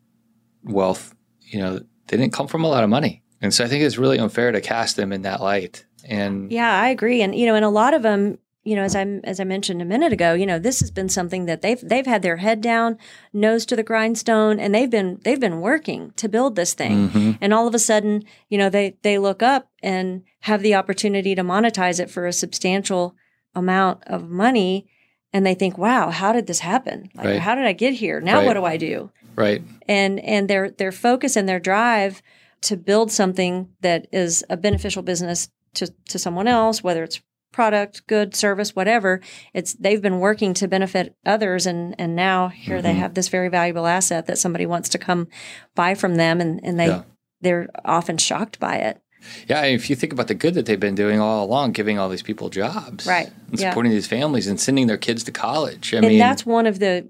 wealth, 0.63 1.13
you 1.41 1.59
know, 1.59 1.79
they 2.07 2.17
didn't 2.17 2.33
come 2.33 2.47
from 2.47 2.63
a 2.63 2.67
lot 2.67 2.83
of 2.83 2.89
money. 2.89 3.21
And 3.41 3.53
so 3.53 3.65
I 3.65 3.67
think 3.67 3.83
it's 3.83 3.97
really 3.97 4.17
unfair 4.17 4.51
to 4.51 4.61
cast 4.61 4.95
them 4.95 5.11
in 5.11 5.23
that 5.23 5.41
light. 5.41 5.84
And 6.05 6.51
yeah, 6.51 6.81
I 6.81 6.89
agree. 6.89 7.21
And 7.21 7.35
you 7.35 7.45
know, 7.45 7.55
and 7.55 7.65
a 7.65 7.69
lot 7.69 7.93
of 7.93 8.03
them, 8.03 8.37
you 8.63 8.75
know, 8.75 8.83
as 8.83 8.95
I 8.95 9.01
as 9.23 9.39
I 9.39 9.43
mentioned 9.43 9.81
a 9.81 9.85
minute 9.85 10.13
ago, 10.13 10.33
you 10.33 10.45
know, 10.45 10.59
this 10.59 10.79
has 10.79 10.91
been 10.91 11.09
something 11.09 11.45
that 11.45 11.61
they've 11.61 11.79
they've 11.81 12.05
had 12.05 12.21
their 12.21 12.37
head 12.37 12.61
down, 12.61 12.97
nose 13.33 13.65
to 13.67 13.75
the 13.75 13.83
grindstone, 13.83 14.59
and 14.59 14.73
they've 14.73 14.89
been 14.89 15.19
they've 15.23 15.39
been 15.39 15.61
working 15.61 16.13
to 16.17 16.29
build 16.29 16.55
this 16.55 16.73
thing. 16.73 17.09
Mm-hmm. 17.09 17.31
And 17.41 17.53
all 17.53 17.67
of 17.67 17.75
a 17.75 17.79
sudden, 17.79 18.23
you 18.49 18.57
know, 18.57 18.69
they 18.69 18.97
they 19.01 19.17
look 19.17 19.43
up 19.43 19.69
and 19.81 20.23
have 20.41 20.61
the 20.61 20.75
opportunity 20.75 21.35
to 21.35 21.43
monetize 21.43 21.99
it 21.99 22.09
for 22.09 22.25
a 22.25 22.33
substantial 22.33 23.15
amount 23.53 24.03
of 24.05 24.29
money 24.29 24.87
and 25.35 25.45
they 25.45 25.53
think, 25.53 25.77
"Wow, 25.77 26.11
how 26.11 26.31
did 26.31 26.47
this 26.47 26.59
happen? 26.59 27.09
Like 27.13 27.25
right. 27.25 27.39
how 27.39 27.55
did 27.55 27.65
I 27.65 27.73
get 27.73 27.93
here? 27.93 28.21
Now 28.21 28.37
right. 28.37 28.45
what 28.45 28.53
do 28.53 28.63
I 28.63 28.77
do?" 28.77 29.11
Right. 29.35 29.61
And 29.87 30.19
and 30.21 30.49
their 30.49 30.69
their 30.71 30.93
focus 30.93 31.35
and 31.35 31.47
their 31.47 31.59
drive 31.59 32.21
to 32.61 32.77
build 32.77 33.11
something 33.11 33.69
that 33.81 34.07
is 34.13 34.45
a 34.49 34.57
beneficial 34.57 35.03
business 35.03 35.49
to, 35.75 35.93
to 36.09 36.19
someone 36.19 36.47
else, 36.47 36.83
whether 36.83 37.03
it's 37.03 37.21
product, 37.55 38.05
good, 38.07 38.35
service, 38.35 38.75
whatever. 38.75 39.21
It's 39.53 39.73
they've 39.73 40.01
been 40.01 40.19
working 40.19 40.53
to 40.55 40.67
benefit 40.67 41.15
others 41.25 41.65
and 41.65 41.95
and 41.97 42.13
now 42.15 42.49
here 42.49 42.75
mm-hmm. 42.75 42.83
they 42.83 42.93
have 42.95 43.13
this 43.13 43.29
very 43.29 43.47
valuable 43.47 43.87
asset 43.87 44.25
that 44.25 44.37
somebody 44.37 44.65
wants 44.65 44.89
to 44.89 44.97
come 44.97 45.29
buy 45.73 45.95
from 45.95 46.15
them 46.15 46.41
and, 46.41 46.59
and 46.63 46.77
they 46.77 46.87
yeah. 46.87 47.03
they're 47.39 47.69
often 47.85 48.17
shocked 48.17 48.59
by 48.59 48.75
it. 48.75 49.01
Yeah, 49.47 49.63
if 49.63 49.89
you 49.89 49.95
think 49.95 50.13
about 50.13 50.27
the 50.27 50.35
good 50.35 50.53
that 50.55 50.65
they've 50.65 50.79
been 50.79 50.95
doing 50.95 51.19
all 51.19 51.45
along, 51.45 51.71
giving 51.71 51.97
all 51.97 52.09
these 52.09 52.21
people 52.21 52.49
jobs, 52.49 53.07
Right. 53.07 53.31
and 53.49 53.59
Yeah. 53.59 53.69
supporting 53.69 53.91
these 53.91 54.05
families 54.05 54.47
and 54.47 54.59
sending 54.59 54.87
their 54.87 54.97
kids 54.97 55.23
to 55.23 55.31
college. 55.31 55.93
I 55.93 55.97
and 55.97 56.07
mean, 56.07 56.19
that's 56.19 56.45
one 56.45 56.67
of 56.67 56.79
the 56.79 57.05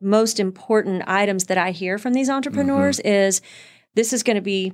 most 0.00 0.40
important 0.40 1.04
items 1.06 1.44
that 1.44 1.58
I 1.58 1.70
hear 1.70 1.98
from 1.98 2.14
these 2.14 2.30
entrepreneurs 2.30 2.98
Mm-hmm. 2.98 3.08
is 3.08 3.40
this 3.94 4.12
is 4.12 4.22
going 4.22 4.36
to 4.36 4.42
be 4.42 4.72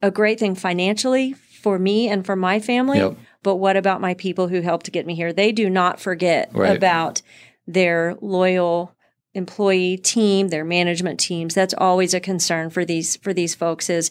a 0.00 0.10
great 0.10 0.38
thing 0.38 0.54
financially 0.54 1.34
for 1.58 1.78
me 1.78 2.08
and 2.08 2.24
for 2.24 2.36
my 2.36 2.60
family. 2.60 2.98
Yep. 2.98 3.16
But 3.42 3.56
what 3.56 3.76
about 3.76 4.00
my 4.00 4.14
people 4.14 4.48
who 4.48 4.60
helped 4.60 4.86
to 4.86 4.90
get 4.90 5.06
me 5.06 5.14
here? 5.14 5.32
They 5.32 5.52
do 5.52 5.68
not 5.68 6.00
forget 6.00 6.50
Right. 6.52 6.76
about 6.76 7.22
their 7.66 8.16
loyal 8.20 8.94
employee 9.34 9.96
team, 9.98 10.48
their 10.48 10.64
management 10.64 11.20
teams. 11.20 11.54
That's 11.54 11.74
always 11.76 12.14
a 12.14 12.20
concern 12.20 12.70
for 12.70 12.84
these 12.84 13.16
for 13.16 13.32
these 13.32 13.54
folks 13.54 13.90
is 13.90 14.10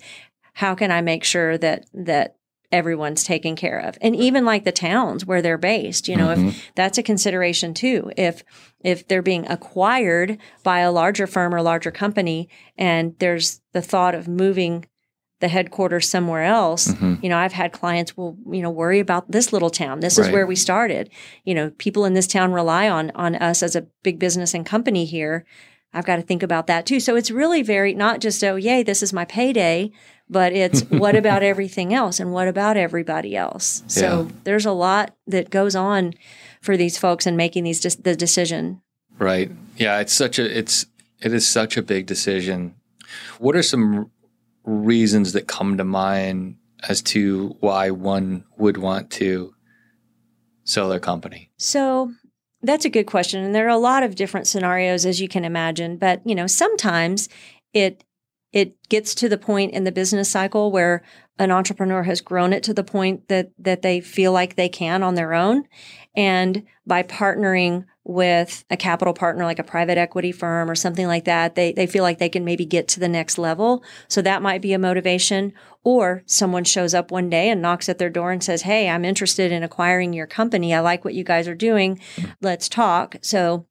how 0.54 0.75
can 0.75 0.92
I 0.92 1.01
make 1.01 1.24
sure 1.24 1.58
that 1.58 1.86
that 1.94 2.36
everyone's 2.72 3.24
taken 3.24 3.56
care 3.56 3.80
of? 3.80 3.98
And 4.01 4.16
even 4.16 4.46
like 4.46 4.63
the 4.63 4.72
towns 4.72 5.25
where 5.25 5.42
they're 5.42 5.58
based, 5.58 6.08
you 6.08 6.16
know, 6.16 6.27
Mhm. 6.36 6.50
if 6.50 6.72
that's 6.75 6.98
a 6.98 7.04
consideration 7.04 7.74
too. 7.74 8.12
If 8.18 8.44
if 8.84 9.08
they're 9.08 9.22
being 9.22 9.48
acquired 9.50 10.38
by 10.63 10.80
a 10.82 10.92
larger 10.92 11.27
firm 11.27 11.54
or 11.54 11.62
larger 11.62 11.92
company 11.92 12.48
and 12.77 13.16
there's 13.20 13.62
the 13.74 13.82
thought 13.82 14.13
of 14.16 14.27
moving 14.27 14.86
the 15.39 15.48
headquarters 15.48 16.10
somewhere 16.10 16.44
else, 16.44 16.88
Mhm. 16.88 17.22
you 17.24 17.29
know, 17.29 17.38
I've 17.38 17.53
had 17.53 17.72
clients 17.72 18.17
will, 18.17 18.36
you 18.51 18.62
know, 18.62 18.72
worry 18.72 19.00
about 19.00 19.32
this 19.32 19.53
little 19.53 19.70
town. 19.70 20.00
This 20.00 20.17
is 20.17 20.29
where 20.29 20.48
we 20.48 20.56
started. 20.56 21.10
You 21.46 21.53
know, 21.53 21.72
people 21.77 22.06
in 22.06 22.13
this 22.15 22.27
town 22.27 22.53
rely 22.53 22.89
on 22.89 23.12
on 23.15 23.36
us 23.36 23.62
as 23.62 23.75
a 23.75 23.86
big 24.03 24.17
business 24.20 24.53
and 24.53 24.65
company 24.65 25.06
here. 25.06 25.46
I've 25.94 26.06
got 26.06 26.17
to 26.17 26.22
think 26.22 26.44
about 26.44 26.67
that 26.67 26.86
too. 26.86 27.00
So 27.00 27.15
it's 27.15 27.32
really 27.32 27.62
very 27.62 27.94
not 27.94 28.20
just 28.20 28.44
oh 28.44 28.56
yay, 28.56 28.82
this 28.84 29.01
is 29.03 29.13
my 29.13 29.25
payday, 29.25 29.91
but 30.29 30.53
it's 30.53 30.82
what 30.89 31.15
about 31.15 31.44
everything 31.44 31.94
else 31.94 32.20
and 32.20 32.32
what 32.34 32.48
about 32.48 32.75
everybody 32.75 33.36
else. 33.36 33.84
So 33.88 34.01
Yeah. 34.27 34.36
there's 34.44 34.65
a 34.65 34.72
lot 34.72 35.15
that 35.27 35.50
goes 35.50 35.75
on 35.75 36.13
for 36.62 36.75
these 36.77 36.98
folks 36.98 37.25
in 37.27 37.36
making 37.36 37.63
these 37.63 37.79
de- 37.79 38.01
the 38.01 38.15
decision. 38.15 38.82
Right. 39.20 39.51
Yeah, 39.77 40.00
it's 40.00 40.13
such 40.13 40.39
a 40.39 40.58
it's 40.58 40.88
it 41.22 41.32
is 41.34 41.48
such 41.48 41.77
a 41.77 41.82
big 41.82 42.06
decision. 42.08 42.74
What 43.39 43.56
are 43.56 43.63
some 43.63 44.12
reasons 44.68 45.34
that 45.34 45.48
come 45.48 45.78
to 45.78 45.84
mind 45.84 46.58
as 46.88 47.02
to 47.02 47.56
why 47.62 47.90
one 47.90 48.44
would 48.58 48.78
want 48.78 49.10
to 49.10 49.54
sell 50.66 50.90
their 50.90 51.00
company? 51.00 51.50
So 51.58 52.12
that's 52.62 52.86
a 52.86 52.90
good 52.90 53.06
question. 53.06 53.44
And 53.44 53.56
there 53.56 53.66
are 53.66 53.70
a 53.70 53.78
lot 53.78 54.04
of 54.04 54.16
different 54.16 54.46
scenarios 54.46 55.06
as 55.06 55.22
you 55.22 55.30
can 55.30 55.46
imagine. 55.46 55.98
But, 55.98 56.22
you 56.26 56.36
know, 56.36 56.48
sometimes 56.48 57.30
it 57.74 58.04
it 58.54 58.75
gets 58.89 59.13
to 59.16 59.30
the 59.30 59.38
point 59.38 59.74
in 59.74 59.84
the 59.84 59.92
business 59.92 60.30
cycle 60.30 60.72
where 60.72 61.04
an 61.39 61.51
entrepreneur 61.51 62.04
has 62.04 62.22
grown 62.22 62.54
it 62.54 62.63
to 62.63 62.74
the 62.74 62.84
point 62.84 63.27
that 63.27 63.51
that 63.60 63.82
they 63.82 64.01
feel 64.01 64.32
like 64.32 64.56
they 64.56 64.70
can 64.70 65.04
on 65.04 65.16
their 65.16 65.34
own. 65.34 65.66
And 66.16 66.63
by 66.86 67.04
partnering 67.04 67.86
with 68.04 68.63
a 68.70 68.77
capital 68.77 69.13
partner 69.13 69.44
like 69.44 69.60
a 69.60 69.63
private 69.63 69.98
equity 69.98 70.32
firm 70.32 70.72
or 70.72 70.75
something 70.75 71.08
like 71.08 71.25
that, 71.25 71.56
they, 71.56 71.74
they 71.74 71.86
feel 71.86 72.04
like 72.04 72.20
they 72.20 72.30
can 72.30 72.46
maybe 72.46 72.66
get 72.66 72.88
to 72.88 73.01
the 73.01 73.10
next 73.10 73.38
level. 73.38 73.84
So 74.08 74.22
that 74.22 74.42
might 74.42 74.62
be 74.62 74.74
a 74.74 74.80
motivation. 74.80 75.54
Or 75.84 76.24
someone 76.25 76.63
shows 76.63 76.94
up 76.94 77.12
one 77.12 77.30
day 77.30 77.50
and 77.50 77.62
knocks 77.62 77.89
at 77.89 77.98
their 77.98 78.10
door 78.10 78.32
and 78.32 78.44
says, 78.44 78.63
Hey, 78.63 78.89
I'm 78.89 79.06
interested 79.06 79.51
in 79.51 79.62
acquiring 79.62 80.13
your 80.13 80.27
company. 80.27 80.74
I 80.74 80.80
like 80.80 81.06
what 81.06 81.13
you 81.13 81.24
guys 81.24 81.48
are 81.48 81.56
doing. 81.56 82.00
Let's 82.42 82.68
talk. 82.70 83.18
So 83.22 83.68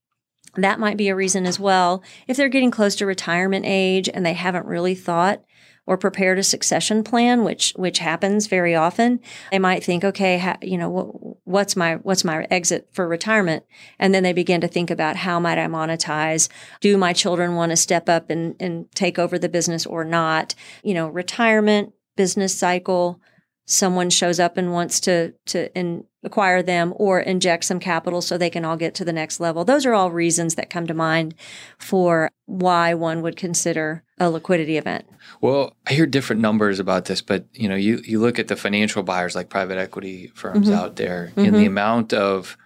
that 0.56 0.80
might 0.80 0.96
be 0.96 1.08
a 1.08 1.16
reason 1.16 1.46
as 1.46 1.60
well. 1.60 2.02
If 2.26 2.36
they're 2.36 2.48
getting 2.48 2.70
close 2.70 2.94
to 2.96 3.06
retirement 3.06 3.64
age 3.66 4.08
and 4.12 4.24
they 4.24 4.34
haven't 4.34 4.66
really 4.66 4.94
thought 4.94 5.42
or 5.86 5.96
prepared 5.96 6.38
a 6.38 6.42
succession 6.42 7.04
plan, 7.04 7.44
which 7.44 7.72
which 7.76 8.00
happens 8.00 8.48
very 8.48 8.74
often, 8.74 9.20
they 9.52 9.58
might 9.58 9.84
think, 9.84 10.04
okay, 10.04 10.38
ha, 10.38 10.56
you 10.60 10.76
know, 10.76 10.90
what, 10.90 11.36
what's 11.44 11.76
my 11.76 11.94
what's 11.96 12.24
my 12.24 12.44
exit 12.50 12.88
for 12.92 13.06
retirement? 13.06 13.64
And 13.98 14.12
then 14.12 14.24
they 14.24 14.32
begin 14.32 14.60
to 14.62 14.68
think 14.68 14.90
about 14.90 15.16
how 15.16 15.38
might 15.38 15.58
I 15.58 15.66
monetize? 15.66 16.48
Do 16.80 16.98
my 16.98 17.12
children 17.12 17.54
want 17.54 17.70
to 17.70 17.76
step 17.76 18.08
up 18.08 18.30
and 18.30 18.56
and 18.58 18.90
take 18.92 19.18
over 19.18 19.38
the 19.38 19.48
business 19.48 19.86
or 19.86 20.04
not? 20.04 20.54
You 20.82 20.94
know, 20.94 21.08
retirement, 21.08 21.92
business 22.16 22.58
cycle. 22.58 23.20
Someone 23.68 24.10
shows 24.10 24.40
up 24.40 24.56
and 24.56 24.72
wants 24.72 25.00
to 25.00 25.34
to 25.46 25.72
in, 25.78 26.04
acquire 26.26 26.60
them 26.62 26.92
or 26.96 27.20
inject 27.20 27.64
some 27.64 27.78
capital 27.80 28.20
so 28.20 28.36
they 28.36 28.50
can 28.50 28.64
all 28.64 28.76
get 28.76 28.94
to 28.96 29.04
the 29.04 29.12
next 29.12 29.40
level. 29.40 29.64
Those 29.64 29.86
are 29.86 29.94
all 29.94 30.10
reasons 30.10 30.56
that 30.56 30.68
come 30.68 30.86
to 30.88 30.92
mind 30.94 31.34
for 31.78 32.30
why 32.44 32.92
one 32.94 33.22
would 33.22 33.36
consider 33.36 34.02
a 34.18 34.28
liquidity 34.28 34.76
event. 34.76 35.06
Well, 35.40 35.74
I 35.86 35.92
hear 35.94 36.06
different 36.06 36.42
numbers 36.42 36.78
about 36.80 37.04
this, 37.06 37.22
but 37.22 37.46
you 37.52 37.68
know, 37.68 37.76
you 37.76 38.00
you 38.04 38.18
look 38.20 38.38
at 38.38 38.48
the 38.48 38.56
financial 38.56 39.02
buyers 39.02 39.34
like 39.34 39.48
private 39.48 39.78
equity 39.78 40.30
firms 40.34 40.68
Mhm. 40.68 40.74
out 40.74 40.96
there 40.96 41.32
and 41.36 41.54
the 41.54 41.64
amount 41.66 42.12
of 42.12 42.56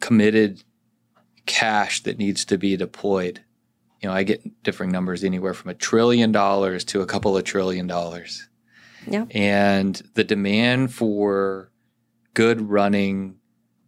committed 0.00 0.62
cash 1.46 2.02
that 2.04 2.18
needs 2.18 2.44
to 2.46 2.56
be 2.58 2.76
deployed. 2.76 3.40
You 4.00 4.08
know, 4.08 4.14
I 4.14 4.22
get 4.22 4.62
differing 4.62 4.92
numbers 4.92 5.24
anywhere 5.24 5.54
from 5.54 5.70
a 5.70 5.74
trillion 5.74 6.30
dollars 6.30 6.84
to 6.84 7.00
a 7.00 7.06
couple 7.06 7.36
of 7.36 7.42
trillion 7.44 7.86
dollars. 7.86 8.48
Yeah. 9.06 9.24
And 9.32 10.00
the 10.14 10.24
demand 10.24 10.92
for 10.94 11.70
good 12.34 12.60
running, 12.68 13.36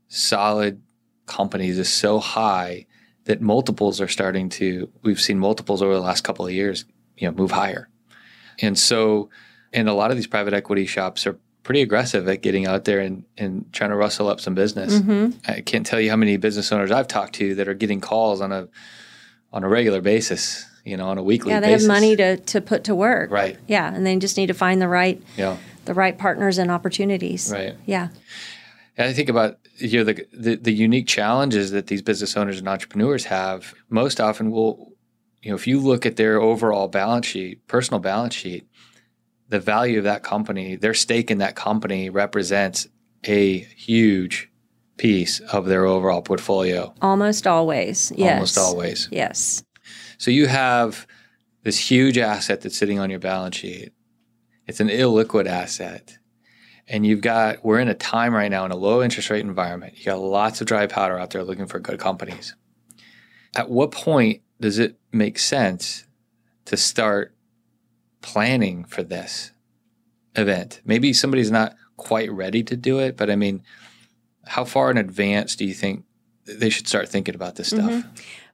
solid 0.08 0.82
companies 1.26 1.78
is 1.78 1.88
so 1.88 2.18
high 2.18 2.86
that 3.24 3.40
multiples 3.40 4.00
are 4.00 4.08
starting 4.08 4.48
to 4.48 4.90
we've 5.02 5.20
seen 5.20 5.38
multiples 5.38 5.82
over 5.82 5.94
the 5.94 6.00
last 6.00 6.22
couple 6.24 6.46
of 6.46 6.52
years, 6.52 6.84
you 7.16 7.28
know, 7.28 7.36
move 7.36 7.50
higher. 7.52 7.88
And 8.60 8.78
so 8.78 9.30
and 9.72 9.88
a 9.88 9.92
lot 9.94 10.10
of 10.10 10.16
these 10.16 10.26
private 10.26 10.52
equity 10.52 10.86
shops 10.86 11.26
are 11.26 11.38
pretty 11.62 11.82
aggressive 11.82 12.26
at 12.28 12.40
getting 12.40 12.66
out 12.66 12.84
there 12.84 13.00
and, 13.00 13.24
and 13.38 13.70
trying 13.72 13.90
to 13.90 13.96
rustle 13.96 14.28
up 14.28 14.40
some 14.40 14.54
business. 14.54 14.94
Mm-hmm. 14.98 15.38
I 15.48 15.60
can't 15.60 15.86
tell 15.86 16.00
you 16.00 16.10
how 16.10 16.16
many 16.16 16.36
business 16.38 16.72
owners 16.72 16.90
I've 16.90 17.06
talked 17.06 17.34
to 17.34 17.54
that 17.56 17.68
are 17.68 17.74
getting 17.74 18.00
calls 18.00 18.40
on 18.40 18.50
a 18.50 18.68
on 19.52 19.62
a 19.62 19.68
regular 19.68 20.00
basis, 20.00 20.64
you 20.84 20.96
know, 20.96 21.08
on 21.08 21.18
a 21.18 21.22
weekly 21.22 21.50
Yeah, 21.52 21.60
they 21.60 21.68
basis. 21.68 21.86
have 21.86 21.94
money 21.96 22.16
to, 22.16 22.36
to 22.38 22.60
put 22.60 22.84
to 22.84 22.94
work. 22.94 23.30
Right. 23.30 23.58
Yeah, 23.68 23.92
and 23.94 24.06
they 24.06 24.16
just 24.16 24.36
need 24.36 24.46
to 24.46 24.54
find 24.54 24.80
the 24.80 24.88
right 24.88 25.22
Yeah. 25.36 25.56
The 25.84 25.94
right 25.94 26.16
partners 26.16 26.58
and 26.58 26.70
opportunities. 26.70 27.50
Right. 27.52 27.74
Yeah. 27.86 28.08
And 28.96 29.08
I 29.08 29.12
think 29.12 29.28
about 29.28 29.58
you 29.76 29.98
know 29.98 30.04
the, 30.04 30.26
the 30.32 30.56
the 30.56 30.72
unique 30.72 31.06
challenges 31.06 31.70
that 31.70 31.86
these 31.86 32.02
business 32.02 32.36
owners 32.36 32.58
and 32.58 32.68
entrepreneurs 32.68 33.24
have. 33.24 33.74
Most 33.88 34.20
often, 34.20 34.50
will 34.50 34.92
you 35.42 35.50
know 35.50 35.56
if 35.56 35.66
you 35.66 35.80
look 35.80 36.04
at 36.04 36.16
their 36.16 36.40
overall 36.40 36.88
balance 36.88 37.26
sheet, 37.26 37.66
personal 37.66 38.00
balance 38.00 38.34
sheet, 38.34 38.66
the 39.48 39.60
value 39.60 39.98
of 39.98 40.04
that 40.04 40.22
company, 40.22 40.76
their 40.76 40.94
stake 40.94 41.30
in 41.30 41.38
that 41.38 41.56
company 41.56 42.10
represents 42.10 42.88
a 43.24 43.58
huge 43.58 44.50
piece 44.96 45.40
of 45.40 45.66
their 45.66 45.86
overall 45.86 46.20
portfolio. 46.22 46.92
Almost 47.00 47.46
always. 47.46 48.12
Yes. 48.16 48.34
Almost 48.34 48.58
always. 48.58 49.08
Yes. 49.10 49.62
So 50.18 50.30
you 50.30 50.46
have 50.46 51.06
this 51.62 51.78
huge 51.78 52.18
asset 52.18 52.60
that's 52.60 52.76
sitting 52.76 52.98
on 52.98 53.10
your 53.10 53.18
balance 53.18 53.56
sheet. 53.56 53.92
It's 54.70 54.78
an 54.78 54.88
illiquid 54.88 55.48
asset. 55.48 56.18
And 56.86 57.04
you've 57.04 57.22
got, 57.22 57.64
we're 57.64 57.80
in 57.80 57.88
a 57.88 57.94
time 57.94 58.32
right 58.32 58.48
now 58.48 58.64
in 58.64 58.70
a 58.70 58.76
low 58.76 59.02
interest 59.02 59.28
rate 59.28 59.44
environment. 59.44 59.98
You 59.98 60.04
got 60.04 60.20
lots 60.20 60.60
of 60.60 60.68
dry 60.68 60.86
powder 60.86 61.18
out 61.18 61.30
there 61.30 61.42
looking 61.42 61.66
for 61.66 61.80
good 61.80 61.98
companies. 61.98 62.54
At 63.56 63.68
what 63.68 63.90
point 63.90 64.42
does 64.60 64.78
it 64.78 64.96
make 65.10 65.40
sense 65.40 66.06
to 66.66 66.76
start 66.76 67.34
planning 68.22 68.84
for 68.84 69.02
this 69.02 69.50
event? 70.36 70.82
Maybe 70.84 71.12
somebody's 71.14 71.50
not 71.50 71.74
quite 71.96 72.30
ready 72.30 72.62
to 72.62 72.76
do 72.76 73.00
it, 73.00 73.16
but 73.16 73.28
I 73.28 73.34
mean, 73.34 73.64
how 74.46 74.64
far 74.64 74.88
in 74.92 74.98
advance 74.98 75.56
do 75.56 75.64
you 75.64 75.74
think 75.74 76.04
they 76.44 76.70
should 76.70 76.86
start 76.86 77.08
thinking 77.08 77.34
about 77.34 77.56
this 77.56 77.70
stuff? 77.70 77.90
Mm-hmm. 77.90 78.08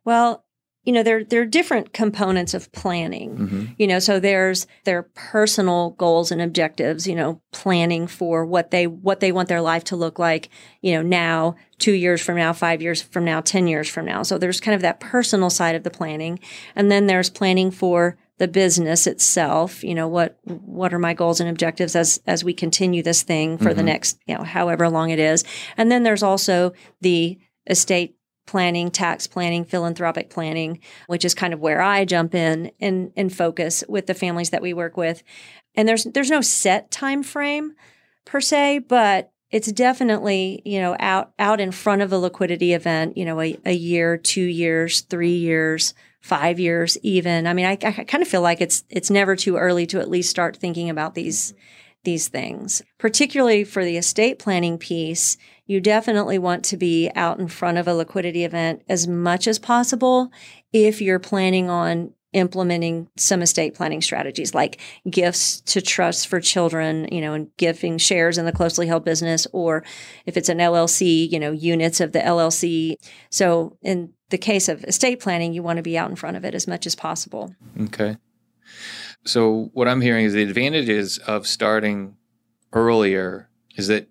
Well, 0.07 0.46
you 0.87 0.93
know, 0.93 1.03
there 1.03 1.25
there 1.25 1.43
are 1.43 1.47
different 1.47 1.93
components 1.93 2.55
of 2.55 2.71
planning. 2.73 3.37
Mhm. 3.37 3.75
You 3.77 3.87
know, 3.89 3.99
so 3.99 4.19
there's 4.21 4.67
their 4.85 5.03
personal 5.03 5.91
goals 5.99 6.31
and 6.31 6.41
objectives, 6.41 7.07
you 7.07 7.15
know, 7.17 7.43
planning 7.53 8.07
for 8.07 8.47
what 8.47 8.71
they 8.71 8.87
what 8.87 9.21
they 9.21 9.33
want 9.33 9.49
their 9.49 9.61
life 9.61 9.85
to 9.85 9.97
look 9.97 10.19
like, 10.19 10.49
you 10.81 10.93
know, 10.95 11.03
now, 11.03 11.57
2 11.79 11.93
years 11.93 12.23
from 12.23 12.37
now, 12.37 12.53
5 12.53 12.81
years 12.81 13.03
from 13.03 13.25
now, 13.25 13.41
10 13.41 13.67
years 13.67 13.89
from 13.89 14.07
now. 14.07 14.23
So 14.23 14.39
there's 14.39 14.61
kind 14.61 14.75
of 14.77 14.81
that 14.83 15.01
personal 15.01 15.51
side 15.51 15.75
of 15.75 15.83
the 15.83 15.91
planning. 15.91 16.39
And 16.77 16.91
then 16.91 17.07
there's 17.07 17.29
planning 17.31 17.71
for 17.73 18.17
the 18.39 18.47
business 18.49 19.07
itself, 19.07 19.83
you 19.83 19.95
know, 19.95 20.07
what 20.07 20.39
what 20.45 20.95
are 20.95 20.99
my 20.99 21.15
goals 21.15 21.41
and 21.41 21.51
objectives 21.51 21.97
as 21.97 22.21
as 22.27 22.45
we 22.45 22.55
continue 22.55 23.03
this 23.03 23.23
thing 23.23 23.59
for 23.59 23.75
the 23.75 23.83
Mhm. 23.83 23.87
next, 23.87 24.19
you 24.27 24.37
know, 24.37 24.45
however 24.45 24.89
long 24.89 25.11
it 25.11 25.19
is. 25.19 25.43
And 25.77 25.91
then 25.91 26.05
there's 26.05 26.23
also 26.23 26.73
the 27.01 27.39
estate 27.69 28.15
planning, 28.47 28.91
tax 28.91 29.27
planning, 29.27 29.65
philanthropic 29.65 30.31
planning, 30.31 30.81
which 31.09 31.25
is 31.25 31.35
kind 31.35 31.53
of 31.53 31.61
where 31.61 31.83
I 31.83 32.05
jump 32.05 32.35
in 32.35 32.71
and, 32.81 33.13
and 33.17 33.35
focus 33.35 33.85
with 33.89 34.07
the 34.07 34.15
families 34.15 34.51
that 34.51 34.63
we 34.63 34.73
work 34.73 34.97
with. 34.97 35.23
And 35.75 35.89
there's 35.89 36.05
there's 36.05 36.31
no 36.31 36.41
set 36.41 36.91
time 36.91 37.23
frame 37.23 37.75
per 38.25 38.41
se, 38.41 38.81
but 38.89 39.33
it's 39.51 39.71
definitely 39.71 40.63
you 40.65 40.81
know 40.81 40.97
out 40.99 41.33
out 41.39 41.61
in 41.61 41.71
front 41.71 42.03
of 42.03 42.13
a 42.13 42.19
liquidity 42.19 42.73
event. 42.73 43.17
You 43.17 43.25
know, 43.25 43.41
a, 43.41 43.59
a 43.65 43.73
year, 43.73 44.17
two 44.17 44.43
years, 44.43 45.03
three 45.03 45.37
years, 45.37 45.93
five 46.21 46.59
years, 46.59 46.99
even. 47.03 47.47
I 47.47 47.53
mean, 47.53 47.67
I, 47.67 47.73
I 47.73 48.05
kind 48.05 48.23
of 48.23 48.29
feel 48.29 48.43
like 48.43 48.61
it's 48.61 48.85
it's 48.89 49.11
never 49.11 49.37
too 49.37 49.57
early 49.57 49.87
to 49.87 50.01
at 50.01 50.11
least 50.11 50.31
start 50.31 50.57
thinking 50.57 50.91
about 50.91 51.15
these 51.15 51.55
these 52.05 52.29
things. 52.29 52.83
Particularly 52.99 53.65
for 53.65 53.85
the 53.85 53.97
estate 53.97 54.39
planning 54.39 54.79
piece, 54.79 55.37
you 55.67 55.81
definitely 55.81 56.39
want 56.39 56.65
to 56.67 56.77
be 56.77 57.11
out 57.15 57.39
in 57.39 57.49
front 57.49 57.79
of 57.79 57.89
a 57.89 57.95
liquidity 57.95 58.45
event 58.45 58.83
as 58.89 59.07
much 59.07 59.47
as 59.47 59.59
possible 59.59 60.31
if 60.73 61.01
you're 61.01 61.19
planning 61.19 61.69
on 61.69 62.13
implementing 62.33 63.09
some 63.17 63.41
estate 63.41 63.75
planning 63.75 64.03
strategies 64.03 64.55
like 64.55 64.79
gifts 65.09 65.61
to 65.63 65.81
trusts 65.81 66.25
for 66.25 66.39
children, 66.39 67.09
you 67.11 67.21
know, 67.21 67.33
and 67.33 67.49
giving 67.57 67.97
shares 67.97 68.37
in 68.37 68.45
the 68.45 68.53
closely 68.53 68.87
held 68.87 69.05
business, 69.05 69.47
or 69.53 69.83
if 70.27 70.37
it's 70.37 70.51
an 70.51 70.59
LLC, 70.59 71.31
you 71.31 71.39
know, 71.39 71.51
units 71.51 72.01
of 72.01 72.13
the 72.13 72.19
LLC. 72.19 72.97
So 73.31 73.79
in 73.81 74.13
the 74.29 74.39
case 74.39 74.69
of 74.69 74.85
estate 74.85 75.19
planning, 75.19 75.55
you 75.55 75.63
want 75.63 75.79
to 75.79 75.83
be 75.83 75.97
out 75.97 76.11
in 76.11 76.17
front 76.17 76.37
of 76.37 76.45
it 76.45 76.55
as 76.55 76.67
much 76.69 76.87
as 76.87 76.95
possible. 76.95 77.55
Okay. 77.81 78.19
So 79.25 79.71
what 79.73 79.89
I'm 79.89 80.03
hearing 80.03 80.27
is 80.27 80.35
the 80.35 80.43
advantages 80.43 81.19
of 81.19 81.47
starting 81.47 82.17
earlier 82.73 83.49
is 83.77 83.89
that 83.89 84.09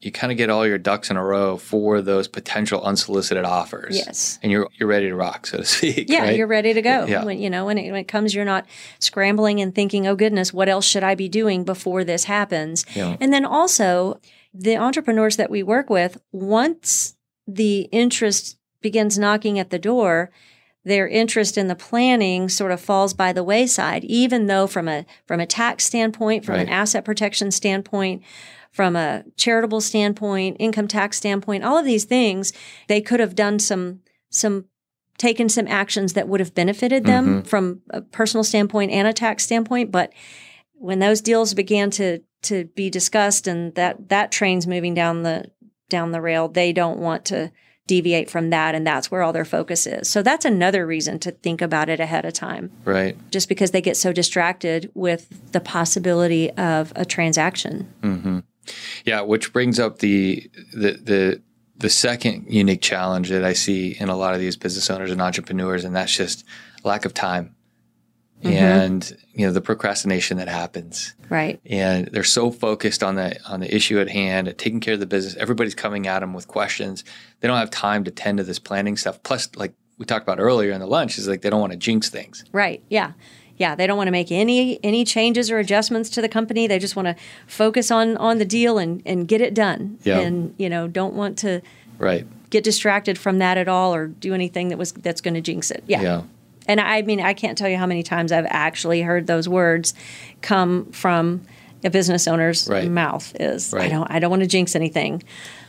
you 0.00 0.10
kind 0.10 0.32
of 0.32 0.38
get 0.38 0.48
all 0.48 0.66
your 0.66 0.78
ducks 0.78 1.10
in 1.10 1.16
a 1.16 1.24
row 1.24 1.58
for 1.58 2.00
those 2.00 2.26
potential 2.26 2.82
unsolicited 2.82 3.44
offers. 3.44 3.96
Yes. 3.96 4.38
And 4.42 4.50
you're 4.50 4.68
you're 4.78 4.88
ready 4.88 5.08
to 5.08 5.14
rock, 5.14 5.46
so 5.46 5.58
to 5.58 5.64
speak. 5.66 6.08
Yeah, 6.08 6.22
right? 6.22 6.36
you're 6.36 6.46
ready 6.46 6.72
to 6.72 6.82
go. 6.82 7.04
Yeah. 7.04 7.24
When 7.24 7.38
you 7.38 7.50
know 7.50 7.66
when 7.66 7.76
it, 7.76 7.90
when 7.90 8.00
it 8.00 8.08
comes, 8.08 8.34
you're 8.34 8.44
not 8.44 8.66
scrambling 8.98 9.60
and 9.60 9.74
thinking, 9.74 10.06
"Oh 10.06 10.14
goodness, 10.16 10.52
what 10.52 10.68
else 10.68 10.86
should 10.86 11.04
I 11.04 11.14
be 11.14 11.28
doing 11.28 11.64
before 11.64 12.02
this 12.02 12.24
happens?" 12.24 12.86
Yeah. 12.94 13.16
And 13.20 13.32
then 13.32 13.44
also, 13.44 14.20
the 14.54 14.76
entrepreneurs 14.76 15.36
that 15.36 15.50
we 15.50 15.62
work 15.62 15.90
with, 15.90 16.20
once 16.32 17.16
the 17.46 17.82
interest 17.92 18.56
begins 18.80 19.18
knocking 19.18 19.58
at 19.58 19.68
the 19.68 19.78
door, 19.78 20.30
their 20.82 21.06
interest 21.06 21.58
in 21.58 21.68
the 21.68 21.74
planning 21.74 22.48
sort 22.48 22.72
of 22.72 22.80
falls 22.80 23.12
by 23.12 23.34
the 23.34 23.44
wayside. 23.44 24.04
Even 24.04 24.46
though, 24.46 24.66
from 24.66 24.88
a 24.88 25.04
from 25.26 25.40
a 25.40 25.46
tax 25.46 25.84
standpoint, 25.84 26.46
from 26.46 26.54
an 26.54 26.70
asset 26.70 27.04
protection 27.04 27.50
standpoint, 27.50 28.22
from 28.70 28.96
a 28.96 29.24
charitable 29.36 29.80
standpoint, 29.80 30.56
income 30.60 30.88
tax 30.88 31.16
standpoint, 31.16 31.64
all 31.64 31.76
of 31.76 31.84
these 31.84 32.04
things, 32.04 32.52
they 32.88 33.00
could 33.00 33.20
have 33.20 33.34
done 33.34 33.58
some 33.58 34.00
some 34.30 34.66
taken 35.18 35.48
some 35.48 35.68
actions 35.68 36.14
that 36.14 36.28
would 36.28 36.40
have 36.40 36.54
benefited 36.54 37.04
them 37.04 37.26
mm-hmm. 37.26 37.48
from 37.48 37.82
a 37.90 38.00
personal 38.00 38.42
standpoint 38.42 38.90
and 38.90 39.06
a 39.06 39.12
tax 39.12 39.44
standpoint. 39.44 39.90
But 39.90 40.12
when 40.74 40.98
those 40.98 41.20
deals 41.20 41.52
began 41.52 41.90
to 41.92 42.20
to 42.42 42.64
be 42.74 42.88
discussed 42.88 43.46
and 43.46 43.74
that 43.74 44.08
that 44.08 44.32
train's 44.32 44.66
moving 44.66 44.94
down 44.94 45.22
the 45.22 45.50
down 45.90 46.12
the 46.12 46.20
rail, 46.20 46.48
they 46.48 46.72
don't 46.72 46.98
want 46.98 47.24
to 47.26 47.52
deviate 47.86 48.30
from 48.30 48.50
that 48.50 48.76
and 48.76 48.86
that's 48.86 49.10
where 49.10 49.20
all 49.20 49.32
their 49.32 49.44
focus 49.44 49.84
is. 49.84 50.08
So 50.08 50.22
that's 50.22 50.44
another 50.44 50.86
reason 50.86 51.18
to 51.18 51.32
think 51.32 51.60
about 51.60 51.88
it 51.88 51.98
ahead 51.98 52.24
of 52.24 52.32
time 52.32 52.70
Right. 52.84 53.16
just 53.32 53.48
because 53.48 53.72
they 53.72 53.80
get 53.80 53.96
so 53.96 54.12
distracted 54.12 54.92
with 54.94 55.50
the 55.50 55.58
possibility 55.60 56.52
of 56.52 56.92
a 56.94 57.04
transaction. 57.04 57.92
Mm-hmm. 58.00 58.38
Yeah, 59.04 59.20
which 59.22 59.52
brings 59.52 59.78
up 59.80 59.98
the 59.98 60.50
the 60.72 60.92
the 60.92 61.42
the 61.76 61.90
second 61.90 62.46
unique 62.48 62.82
challenge 62.82 63.30
that 63.30 63.44
I 63.44 63.54
see 63.54 63.96
in 63.98 64.08
a 64.08 64.16
lot 64.16 64.34
of 64.34 64.40
these 64.40 64.56
business 64.56 64.90
owners 64.90 65.10
and 65.10 65.20
entrepreneurs, 65.22 65.84
and 65.84 65.96
that's 65.96 66.14
just 66.16 66.44
lack 66.84 67.04
of 67.04 67.14
time. 67.14 67.54
Mm-hmm. 68.42 68.56
And 68.56 69.16
you 69.34 69.46
know 69.46 69.52
the 69.52 69.60
procrastination 69.60 70.38
that 70.38 70.48
happens, 70.48 71.14
Right. 71.28 71.60
and 71.66 72.06
they're 72.08 72.24
so 72.24 72.50
focused 72.50 73.02
on 73.02 73.16
the 73.16 73.38
on 73.46 73.60
the 73.60 73.74
issue 73.74 73.98
at 74.00 74.08
hand, 74.08 74.48
and 74.48 74.56
taking 74.56 74.80
care 74.80 74.94
of 74.94 75.00
the 75.00 75.06
business. 75.06 75.36
Everybody's 75.36 75.74
coming 75.74 76.06
at 76.06 76.20
them 76.20 76.32
with 76.32 76.48
questions. 76.48 77.04
They 77.40 77.48
don't 77.48 77.58
have 77.58 77.70
time 77.70 78.04
to 78.04 78.10
tend 78.10 78.38
to 78.38 78.44
this 78.44 78.58
planning 78.58 78.96
stuff. 78.96 79.22
Plus, 79.22 79.54
like 79.56 79.74
we 79.98 80.06
talked 80.06 80.22
about 80.22 80.40
earlier 80.40 80.72
in 80.72 80.80
the 80.80 80.86
lunch, 80.86 81.18
is 81.18 81.28
like 81.28 81.42
they 81.42 81.50
don't 81.50 81.60
want 81.60 81.72
to 81.74 81.78
jinx 81.78 82.08
things. 82.08 82.42
Right. 82.50 82.82
Yeah. 82.88 83.12
Yeah. 83.60 83.74
They 83.76 83.86
don't 83.86 83.96
want 83.96 84.08
to 84.08 84.12
make 84.12 84.32
any 84.32 84.80
any 84.82 85.04
changes 85.04 85.50
or 85.50 85.58
adjustments 85.58 86.08
to 86.10 86.20
the 86.22 86.28
company. 86.28 86.66
They 86.66 86.78
just 86.80 86.96
want 86.96 87.06
to 87.06 87.14
focus 87.46 87.90
on 87.90 88.16
on 88.16 88.38
the 88.38 88.44
deal 88.44 88.78
and 88.78 89.02
and 89.06 89.28
get 89.28 89.40
it 89.40 89.54
done. 89.54 89.98
Yeah. 90.02 90.18
And 90.20 90.54
you 90.58 90.68
know, 90.68 90.88
don't 90.88 91.14
want 91.14 91.38
to 91.38 91.60
Right. 91.98 92.26
get 92.48 92.64
distracted 92.64 93.18
from 93.18 93.38
that 93.38 93.58
at 93.58 93.68
all 93.68 93.94
or 93.94 94.06
do 94.06 94.32
anything 94.34 94.68
that 94.68 94.78
was 94.78 94.92
that's 94.92 95.20
going 95.20 95.34
to 95.34 95.42
jinx 95.42 95.70
it. 95.70 95.84
Yeah. 95.86 96.00
Yeah. 96.02 96.22
And 96.66 96.80
I 96.80 97.02
mean, 97.02 97.20
I 97.20 97.34
can't 97.34 97.58
tell 97.58 97.68
you 97.68 97.76
how 97.76 97.86
many 97.86 98.02
times 98.02 98.32
I've 98.32 98.46
actually 98.48 99.02
heard 99.02 99.26
those 99.26 99.48
words 99.48 99.92
come 100.40 100.86
from 100.92 101.42
a 101.82 101.90
business 101.90 102.28
owner's 102.28 102.68
Right. 102.68 102.90
mouth 102.90 103.34
is 103.40 103.72
I 103.74 103.88
don't 103.88 104.10
I 104.10 104.18
don't 104.20 104.30
want 104.30 104.42
to 104.42 104.48
jinx 104.48 104.74
anything. 104.76 105.22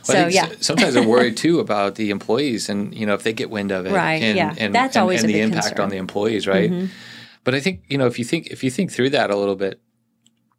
I 0.08 0.12
So 0.12 0.26
yeah. 0.28 0.48
sometimes 0.60 0.94
they're 0.94 1.06
worried 1.16 1.36
too 1.36 1.60
about 1.60 1.94
the 1.96 2.10
employees 2.10 2.68
and 2.68 2.94
you 2.94 3.04
know 3.06 3.14
if 3.14 3.22
they 3.22 3.32
get 3.32 3.50
wind 3.50 3.70
of 3.72 3.86
it, 3.86 3.92
Right, 3.92 4.22
And, 4.22 4.36
yeah. 4.36 4.54
and, 4.58 4.74
That's 4.74 4.96
and, 4.96 5.02
always 5.02 5.22
and 5.22 5.32
the 5.32 5.40
impact 5.40 5.62
concern. 5.62 5.74
Mm-hmm. 5.74 5.82
on 5.82 5.88
the 5.90 5.96
employees, 5.96 6.46
right? 6.46 6.70
But 7.44 7.54
I 7.54 7.60
think 7.60 7.84
you 7.88 7.98
know 7.98 8.06
if 8.06 8.18
you 8.18 8.24
think 8.24 8.48
if 8.48 8.62
you 8.64 8.70
think 8.70 8.90
through 8.92 9.10
that 9.10 9.30
a 9.30 9.36
little 9.36 9.56
bit, 9.56 9.80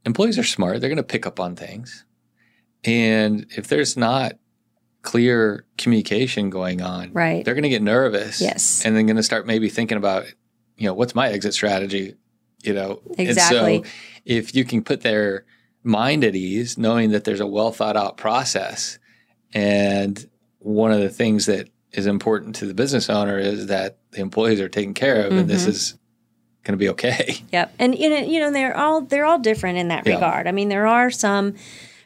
employees 0.06 0.38
are 0.38 0.44
smart. 0.44 0.80
They're 0.82 0.90
going 0.90 0.98
to 0.98 1.04
pick 1.04 1.26
up 1.26 1.40
on 1.40 1.56
things, 1.56 2.06
and 2.84 3.46
if 3.56 3.68
there's 3.68 3.96
not 3.98 4.34
clear 5.02 5.66
communication 5.78 6.50
going 6.50 6.82
on, 6.82 7.12
Right. 7.12 7.44
they're 7.44 7.54
going 7.56 7.64
to 7.64 7.70
get 7.70 7.82
nervous, 7.82 8.40
Yes. 8.42 8.86
and 8.86 8.96
then 8.96 9.06
going 9.06 9.18
to 9.18 9.24
start 9.24 9.46
maybe 9.46 9.68
thinking 9.70 9.98
about 9.98 10.26
you 10.78 10.88
know 10.88 10.94
what's 10.94 11.14
my 11.16 11.30
exit 11.30 11.54
strategy, 11.54 12.16
you 12.64 12.74
know, 12.74 13.02
Exactly. 13.18 13.76
And 13.78 13.86
so 13.86 13.92
if 14.26 14.56
you 14.56 14.64
can 14.66 14.82
put 14.84 15.02
their 15.02 15.46
mind 15.84 16.24
at 16.24 16.36
ease, 16.36 16.78
knowing 16.78 17.12
that 17.12 17.26
there's 17.26 17.42
a 17.42 17.48
well 17.48 17.72
thought 17.72 17.98
out 17.98 18.18
process. 18.18 18.98
And 19.54 20.28
one 20.60 20.92
of 20.92 21.00
the 21.02 21.10
things 21.10 21.46
that 21.46 21.70
is 21.92 22.08
important 22.08 22.56
to 22.56 22.66
the 22.66 22.74
business 22.74 23.10
owner 23.10 23.38
is 23.38 23.68
that 23.68 23.98
the 24.12 24.22
employees 24.22 24.60
are 24.62 24.70
taken 24.70 24.94
care 24.94 25.18
of 25.26 25.32
and 25.32 25.42
Mm-hmm. 25.42 25.48
this 25.50 25.68
is 25.68 25.98
going 26.64 26.74
to 26.74 26.78
be 26.78 26.90
okay. 26.90 27.38
Yep. 27.52 27.74
And 27.80 27.98
you 27.98 28.10
know, 28.10 28.18
you 28.20 28.40
know, 28.40 28.52
they're 28.52 28.76
all 28.78 29.02
they're 29.02 29.26
all 29.26 29.40
different 29.40 29.78
in 29.78 29.88
that 29.90 30.06
Yeah. 30.08 30.16
regard. 30.16 30.48
I 30.48 30.52
mean, 30.52 30.70
there 30.70 30.88
are 30.88 31.10
some 31.12 31.54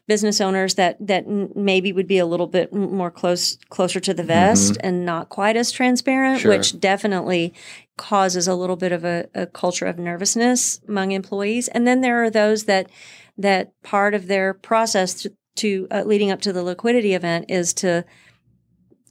business 0.07 0.39
owners 0.39 0.75
that 0.75 0.95
that 1.05 1.27
maybe 1.27 1.91
would 1.91 2.07
be 2.07 2.17
a 2.17 2.25
little 2.25 2.47
bit 2.47 2.71
more 2.73 3.11
close 3.11 3.57
closer 3.69 3.99
to 3.99 4.13
the 4.13 4.23
vest 4.23 4.77
and 4.81 5.05
not 5.05 5.29
quite 5.29 5.55
as 5.57 5.71
transparent, 5.71 6.37
Mm-hmm. 6.39 6.43
Sure. 6.43 6.57
which 6.57 6.79
definitely 6.79 7.53
causes 7.97 8.47
a 8.47 8.55
little 8.55 8.75
bit 8.75 8.91
of 8.91 9.03
a, 9.03 9.27
a 9.33 9.45
culture 9.47 9.85
of 9.85 9.97
nervousness 9.97 10.79
among 10.87 11.11
employees. 11.11 11.67
And 11.69 11.85
then 11.87 12.01
there 12.01 12.23
are 12.23 12.29
those 12.29 12.65
that 12.65 12.89
that 13.37 13.71
part 13.83 14.13
of 14.13 14.27
their 14.27 14.53
process 14.53 15.13
to, 15.21 15.31
to 15.57 15.87
uh, 15.91 16.03
leading 16.05 16.31
up 16.31 16.41
to 16.41 16.53
the 16.53 16.63
liquidity 16.63 17.13
event 17.13 17.45
is 17.49 17.73
to 17.73 18.03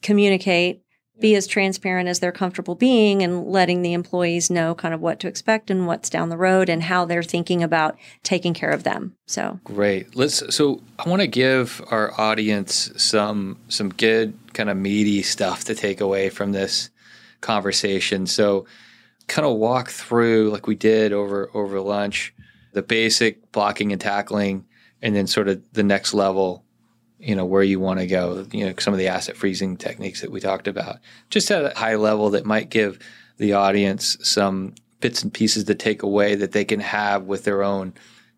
communicate 0.03 0.83
be 1.19 1.35
as 1.35 1.47
transparent 1.47 2.09
as 2.09 2.21
they're 2.21 2.33
comfortable 2.33 2.75
being 2.75 3.23
and 3.23 3.47
letting 3.47 3.83
the 3.83 3.93
employees 3.93 4.51
know 4.51 4.75
kind 4.75 4.93
of 4.93 5.01
what 5.01 5.19
to 5.21 5.29
expect 5.29 5.71
and 5.71 5.87
what's 5.87 6.11
down 6.11 6.29
the 6.29 6.37
road 6.37 6.69
and 6.69 6.83
how 6.83 7.05
they're 7.05 7.23
thinking 7.23 7.63
about 7.63 7.97
taking 8.23 8.53
care 8.53 8.71
of 8.71 8.83
them. 8.83 9.15
So, 9.27 9.59
Great. 9.65 10.15
Let's 10.15 10.55
so 10.55 10.83
I 10.99 11.09
want 11.09 11.23
to 11.23 11.29
give 11.29 11.83
our 11.91 12.19
audience 12.21 12.91
some 12.97 13.59
some 13.69 13.91
good 13.91 14.35
kind 14.53 14.69
of 14.69 14.77
meaty 14.77 15.23
stuff 15.23 15.65
to 15.65 15.75
take 15.75 16.01
away 16.01 16.29
from 16.29 16.53
this 16.53 16.91
conversation. 17.41 18.27
So 18.27 18.67
kind 19.27 19.47
of 19.47 19.57
walk 19.57 19.89
through 19.89 20.51
like 20.51 20.67
we 20.67 20.75
did 20.75 21.13
over 21.13 21.51
over 21.55 21.81
lunch, 21.81 22.35
the 22.73 22.83
basic 22.83 23.53
blocking 23.53 23.93
and 23.93 24.01
tackling 24.01 24.67
and 25.03 25.15
then 25.15 25.27
sort 25.27 25.49
of 25.49 25.63
the 25.73 25.83
next 25.83 26.15
level, 26.15 26.65
you 27.27 27.35
know, 27.35 27.45
where 27.45 27.65
you 27.65 27.81
want 27.81 27.99
to 27.99 28.07
go, 28.07 28.47
you 28.53 28.65
know, 28.65 28.75
some 28.79 28.95
of 28.95 28.99
the 28.99 29.09
asset 29.09 29.37
freezing 29.37 29.77
techniques 29.77 30.21
that 30.21 30.31
we 30.31 30.39
talked 30.39 30.69
about. 30.69 30.99
Just 31.29 31.51
at 31.51 31.65
a 31.65 31.77
high 31.77 31.97
level 31.97 32.31
that 32.31 32.47
might 32.47 32.71
give 32.71 33.01
the 33.39 33.53
audience 33.53 34.17
some 34.23 34.75
bits 35.01 35.23
and 35.25 35.35
pieces 35.35 35.65
to 35.65 35.75
take 35.75 36.05
away 36.05 36.37
that 36.37 36.53
they 36.53 36.65
can 36.65 36.79
have 36.79 37.25
with 37.25 37.43
their 37.43 37.65
own, 37.65 37.93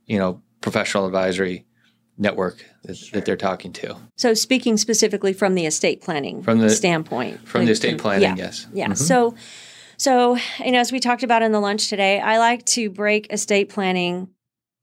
you 0.07 0.18
know, 0.18 0.40
professional 0.62 1.05
advisory 1.07 1.66
network 2.16 2.64
that, 2.85 2.98
that 3.12 3.24
they're 3.27 3.37
talking 3.37 3.72
to. 3.72 3.94
so 4.16 4.35
speaking 4.35 4.77
specifically 4.77 5.33
from 5.33 5.55
the 5.55 5.66
estate 5.66 6.01
planning 6.01 6.42
From 6.42 6.59
the- 6.59 6.70
standpoint, 6.70 7.46
From 7.46 7.64
the 7.66 7.72
estate 7.72 7.98
planning, 7.98 8.22
yeah. 8.22 8.35
yes. 8.37 8.66
Yeah. 8.72 8.87
Mm-hmm. 8.87 8.94
So, 8.94 9.35
so 9.98 10.37
you 10.64 10.72
know, 10.72 10.81
as 10.81 10.90
we 10.90 10.98
talked 10.98 11.22
about 11.22 11.42
in 11.42 11.53
the 11.53 11.61
lunch 11.61 11.88
today, 11.88 12.20
I 12.20 12.38
like 12.38 12.64
to 12.66 12.90
break 12.90 13.33
estate 13.33 13.68
planning 13.68 14.31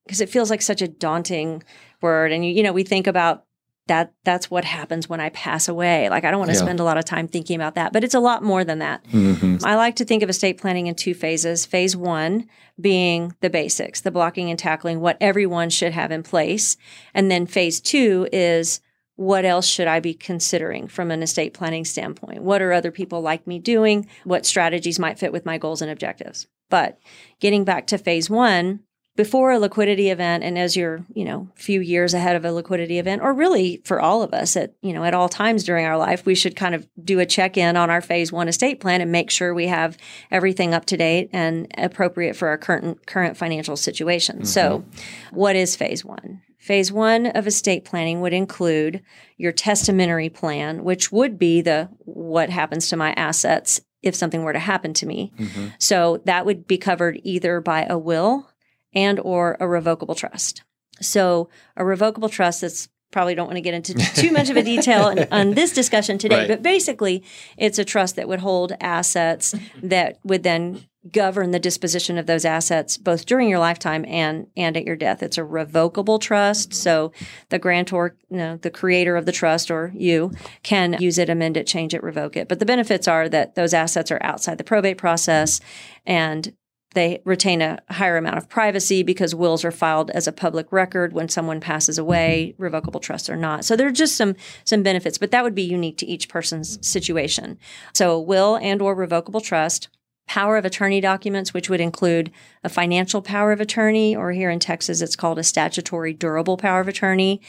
because 0.05 0.21
it 0.21 0.29
feels 0.29 0.49
like 0.51 0.61
such 0.61 0.81
a 0.83 0.87
daunting 0.87 1.63
word, 2.01 2.31
and 2.31 2.45
you, 2.45 2.53
you 2.53 2.61
know, 2.63 2.71
we 2.71 2.83
think 2.83 3.07
about 3.07 3.44
that. 3.87 4.13
That's 4.23 4.49
what 4.49 4.65
happens 4.65 5.07
when 5.07 5.19
I 5.19 5.29
pass 5.29 5.67
away. 5.67 6.09
Like 6.09 6.23
I 6.23 6.31
don't 6.31 6.39
want 6.39 6.51
to 6.51 6.57
Yeah. 6.57 6.63
spend 6.63 6.79
a 6.79 6.83
lot 6.83 6.97
of 6.97 7.05
time 7.05 7.27
thinking 7.27 7.55
about 7.55 7.75
that, 7.75 7.93
but 7.93 8.03
it's 8.03 8.13
a 8.13 8.19
lot 8.19 8.43
more 8.43 8.63
than 8.63 8.79
that. 8.79 9.03
Mhm. 9.11 9.63
I 9.63 9.75
like 9.75 9.95
to 9.97 10.05
think 10.05 10.23
of 10.23 10.29
estate 10.29 10.57
planning 10.57 10.87
in 10.87 10.95
two 10.95 11.13
phases. 11.13 11.65
Phase 11.65 11.95
one 11.95 12.45
being 12.79 13.33
the 13.41 13.49
basics, 13.49 14.01
the 14.01 14.11
blocking 14.11 14.49
and 14.49 14.59
tackling, 14.59 14.99
what 14.99 15.17
everyone 15.21 15.69
should 15.69 15.93
have 15.93 16.11
in 16.11 16.23
place. 16.23 16.77
And 17.13 17.29
then 17.31 17.45
phase 17.45 17.79
two 17.79 18.27
is 18.33 18.81
what 19.17 19.45
else 19.45 19.65
should 19.67 19.87
I 19.87 20.01
be 20.01 20.13
considering 20.13 20.87
from 20.89 21.09
an 21.09 21.23
estate 21.23 21.53
planning 21.53 21.85
standpoint? 21.85 22.41
What 22.41 22.61
are 22.61 22.73
other 22.73 22.91
people 22.91 23.21
like 23.21 23.47
me 23.47 23.59
doing? 23.59 24.07
What 24.25 24.45
strategies 24.45 24.99
might 24.99 25.17
fit 25.19 25.31
with 25.31 25.45
my 25.45 25.57
goals 25.57 25.81
and 25.81 25.89
objectives? 25.89 26.47
But 26.69 26.97
getting 27.39 27.63
back 27.63 27.87
to 27.87 27.97
phase 27.97 28.29
one, 28.29 28.81
before 29.15 29.51
a 29.51 29.59
liquidity 29.59 30.09
event 30.09 30.43
and 30.43 30.57
as 30.57 30.75
you're, 30.75 31.05
you 31.13 31.23
know, 31.23 31.47
a 31.55 31.59
few 31.59 31.79
years 31.79 32.13
ahead 32.13 32.35
of 32.35 32.43
a 32.43 32.51
liquidity 32.51 32.99
event, 32.99 33.21
or 33.21 33.33
really 33.33 33.81
for 33.85 34.01
all 34.01 34.21
of 34.21 34.33
us 34.33 34.57
at, 34.57 34.73
you 34.81 34.91
know, 34.91 35.03
at 35.03 35.13
all 35.13 35.29
times 35.29 35.63
during 35.63 35.85
our 35.85 35.97
life, 35.97 36.25
we 36.25 36.35
should 36.35 36.55
kind 36.55 36.75
of 36.75 36.87
do 37.01 37.19
a 37.19 37.25
check-in 37.25 37.77
on 37.77 37.89
our 37.89 38.01
phase 38.01 38.31
one 38.31 38.47
estate 38.47 38.79
plan 38.79 39.01
and 39.01 39.11
make 39.11 39.31
sure 39.31 39.53
we 39.53 39.67
have 39.67 39.97
everything 40.31 40.73
up 40.73 40.85
to 40.85 40.97
date 40.97 41.29
and 41.31 41.71
appropriate 41.77 42.35
for 42.35 42.49
our 42.49 42.57
current 42.57 43.05
current 43.05 43.37
financial 43.37 43.77
situation. 43.77 44.43
So 44.45 44.83
what 45.31 45.55
is 45.55 45.75
phase 45.75 46.03
one? 46.03 46.41
Phase 46.57 46.91
one 46.91 47.27
of 47.27 47.47
estate 47.47 47.85
planning 47.85 48.21
would 48.21 48.33
include 48.33 49.01
your 49.37 49.51
testamentary 49.51 50.29
plan, 50.29 50.83
which 50.83 51.11
would 51.11 51.37
be 51.37 51.61
the 51.61 51.89
what 51.99 52.49
happens 52.49 52.89
to 52.89 52.97
my 52.97 53.13
assets 53.13 53.79
if 54.01 54.15
something 54.15 54.43
were 54.43 54.53
to 54.53 54.59
happen 54.59 54.93
to 54.95 55.05
me. 55.05 55.31
Mm-hmm. 55.37 55.67
So 55.79 56.21
that 56.25 56.45
would 56.45 56.67
be 56.67 56.77
covered 56.77 57.19
either 57.23 57.61
by 57.61 57.85
a 57.85 57.97
will 57.97 58.49
and 58.95 59.19
or 59.19 59.57
a 59.59 59.67
revocable 59.67 60.15
trust. 60.15 60.63
So 61.01 61.49
a 61.75 61.85
revocable 61.85 62.29
trust 62.29 62.61
that's 62.61 62.87
probably 63.11 63.35
don't 63.35 63.47
want 63.47 63.55
to 63.55 63.61
get 63.61 63.73
into 63.73 63.93
too 63.93 64.31
much 64.31 64.49
of 64.49 64.57
a 64.57 64.63
detail 64.63 65.03
on, 65.03 65.19
on 65.31 65.51
this 65.51 65.71
discussion 65.71 66.17
today, 66.17 66.39
right. 66.39 66.47
but 66.47 66.61
basically 66.61 67.23
it's 67.57 67.79
a 67.79 67.85
trust 67.85 68.15
that 68.17 68.27
would 68.27 68.39
hold 68.39 68.73
assets 68.81 69.55
that 69.81 70.19
would 70.23 70.43
then 70.43 70.85
govern 71.11 71.51
the 71.51 71.59
disposition 71.59 72.17
of 72.17 72.25
those 72.25 72.45
assets 72.45 72.97
both 72.97 73.25
during 73.25 73.47
your 73.47 73.59
lifetime 73.59 74.03
and 74.05 74.47
and 74.57 74.75
at 74.75 74.85
your 74.85 74.95
death. 74.95 75.21
It's 75.21 75.37
a 75.37 75.45
revocable 75.45 76.19
trust, 76.19 76.73
so 76.73 77.11
the 77.49 77.59
grantor, 77.59 78.17
you 78.29 78.37
know, 78.37 78.57
the 78.57 78.71
creator 78.71 79.15
of 79.15 79.25
the 79.25 79.31
trust 79.31 79.69
or 79.69 79.91
you 79.95 80.31
can 80.63 80.97
use 80.99 81.17
it, 81.17 81.29
amend 81.29 81.57
it, 81.57 81.67
change 81.67 81.93
it, 81.93 82.03
revoke 82.03 82.35
it. 82.35 82.49
But 82.49 82.59
the 82.59 82.65
benefits 82.65 83.07
are 83.07 83.29
that 83.29 83.55
those 83.55 83.73
assets 83.73 84.11
are 84.11 84.19
outside 84.21 84.57
the 84.57 84.63
probate 84.63 84.97
process 84.97 85.61
and 86.05 86.53
they 86.95 87.21
retain 87.23 87.61
a 87.61 87.79
higher 87.89 88.17
amount 88.17 88.37
of 88.37 88.49
privacy 88.49 89.03
because 89.03 89.35
wills 89.35 89.63
are 89.63 89.71
filed 89.71 90.09
as 90.11 90.27
a 90.27 90.31
public 90.31 90.71
record 90.71 91.13
when 91.13 91.29
someone 91.29 91.59
passes 91.59 91.97
away. 91.97 92.53
Mm-hmm. 92.53 92.63
Revocable 92.63 92.99
trusts 92.99 93.29
are 93.29 93.35
not. 93.35 93.63
So 93.63 93.75
there 93.75 93.87
are 93.87 93.91
just 93.91 94.15
some 94.15 94.35
some 94.63 94.81
benefits, 94.81 95.17
but 95.17 95.31
that 95.31 95.43
would 95.43 95.55
be 95.55 95.63
unique 95.63 95.97
to 95.99 96.07
each 96.07 96.27
person's 96.27 96.85
situation. 96.85 97.59
So 97.93 98.19
will 98.19 98.57
and 98.57 98.81
or 98.81 98.95
revocable 98.95 99.41
trust 99.41 99.89
power 100.27 100.57
of 100.57 100.65
attorney 100.65 101.01
documents, 101.01 101.53
which 101.53 101.69
would 101.69 101.81
include 101.81 102.31
a 102.65 102.69
financial 102.69 103.21
power 103.21 103.51
of 103.51 103.61
attorney, 103.61 104.15
or 104.15 104.31
here 104.31 104.49
in 104.49 104.59
Texas, 104.59 104.99
it's 104.99 105.15
called 105.15 105.37
a 105.37 105.43
statutory 105.43 106.13
durable 106.13 106.57
power 106.57 106.81
of 106.81 106.87
attorney, 106.87 107.39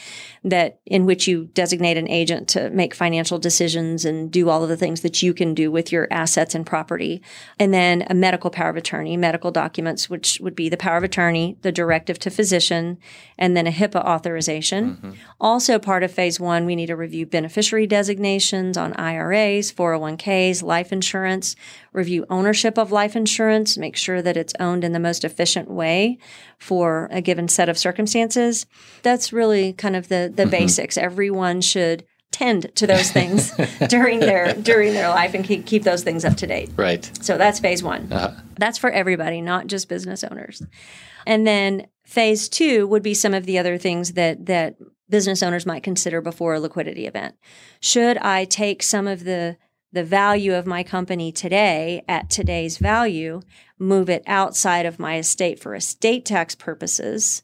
that 0.43 0.79
in 0.85 1.07
which 1.07 1.27
you 1.27 1.45
designate 1.55 1.97
an 1.97 2.07
agent 2.07 2.47
to 2.49 2.69
make 2.69 2.93
financial 2.93 3.39
decisions 3.39 4.05
and 4.05 4.31
do 4.31 4.47
all 4.47 4.61
of 4.61 4.69
the 4.69 4.77
things 4.77 5.01
that 5.01 5.23
you 5.23 5.33
can 5.33 5.55
do 5.55 5.71
with 5.71 5.91
your 5.91 6.07
assets 6.11 6.53
and 6.53 6.67
property. 6.67 7.19
And 7.57 7.73
then 7.73 8.05
a 8.09 8.13
medical 8.13 8.51
power 8.51 8.69
of 8.69 8.77
attorney, 8.77 9.17
medical 9.17 9.49
documents, 9.49 10.07
which 10.07 10.39
would 10.39 10.55
be 10.55 10.69
the 10.69 10.77
power 10.77 10.97
of 10.97 11.03
attorney, 11.03 11.57
the 11.63 11.71
directive 11.71 12.19
to 12.19 12.29
physician, 12.29 12.99
and 13.39 13.57
then 13.57 13.65
a 13.65 13.71
HIPAA 13.71 14.05
authorization. 14.05 14.97
Mm-hmm. 14.97 15.11
Also, 15.41 15.79
part 15.79 16.03
of 16.03 16.11
phase 16.11 16.39
one, 16.39 16.67
we 16.67 16.75
need 16.75 16.85
to 16.85 16.95
review 16.95 17.25
beneficiary 17.25 17.87
designations 17.87 18.77
on 18.77 18.93
IRAs, 18.93 19.71
401ks, 19.73 20.61
life 20.61 20.93
insurance, 20.93 21.55
review 21.91 22.23
ownership 22.29 22.77
of 22.77 22.91
life 22.91 23.15
insurance, 23.15 23.77
make 23.77 23.95
sure 23.95 24.21
that 24.21 24.37
it's 24.37 24.53
owned 24.59 24.83
in 24.83 24.91
the 24.91 24.99
most 25.07 25.23
efficient 25.23 25.69
way 25.69 26.17
for 26.57 27.07
a 27.11 27.21
given 27.21 27.47
set 27.47 27.69
of 27.69 27.77
circumstances. 27.77 28.65
That's 29.03 29.31
really 29.31 29.73
kind 29.73 29.95
of 29.95 30.07
the 30.07 30.31
the 30.33 30.43
mm-hmm. 30.43 30.51
basics. 30.51 30.97
Everyone 30.97 31.61
should 31.61 32.03
tend 32.31 32.75
to 32.75 32.85
those 32.85 33.11
things 33.11 33.51
during 33.89 34.19
their 34.19 34.53
during 34.53 34.93
their 34.93 35.09
life 35.09 35.33
and 35.33 35.45
keep 35.45 35.65
keep 35.65 35.83
those 35.83 36.03
things 36.03 36.25
up 36.25 36.35
to 36.37 36.47
date. 36.47 36.69
Right. 36.75 37.09
So 37.21 37.37
that's 37.37 37.59
phase 37.59 37.81
1. 37.81 38.11
Uh-huh. 38.11 38.41
That's 38.57 38.77
for 38.77 38.89
everybody, 38.89 39.41
not 39.41 39.67
just 39.67 39.89
business 39.89 40.23
owners. 40.23 40.61
And 41.25 41.47
then 41.47 41.87
phase 42.05 42.49
2 42.49 42.87
would 42.87 43.03
be 43.03 43.13
some 43.13 43.33
of 43.33 43.45
the 43.45 43.57
other 43.57 43.77
things 43.77 44.13
that 44.13 44.45
that 44.45 44.75
business 45.09 45.41
owners 45.41 45.65
might 45.65 45.83
consider 45.83 46.21
before 46.21 46.55
a 46.55 46.59
liquidity 46.59 47.07
event. 47.07 47.35
Should 47.79 48.17
I 48.17 48.45
take 48.45 48.83
some 48.83 49.07
of 49.07 49.23
the 49.23 49.57
the 49.97 50.03
value 50.03 50.53
of 50.53 50.67
my 50.67 50.83
company 50.83 51.31
today 51.31 52.03
at 52.07 52.29
today's 52.29 52.77
value, 52.77 53.41
move 53.79 54.11
it 54.11 54.21
outside 54.27 54.85
of 54.85 54.99
my 54.99 55.17
estate 55.17 55.59
for 55.59 55.73
estate 55.73 56.23
tax 56.23 56.53
purposes, 56.53 57.41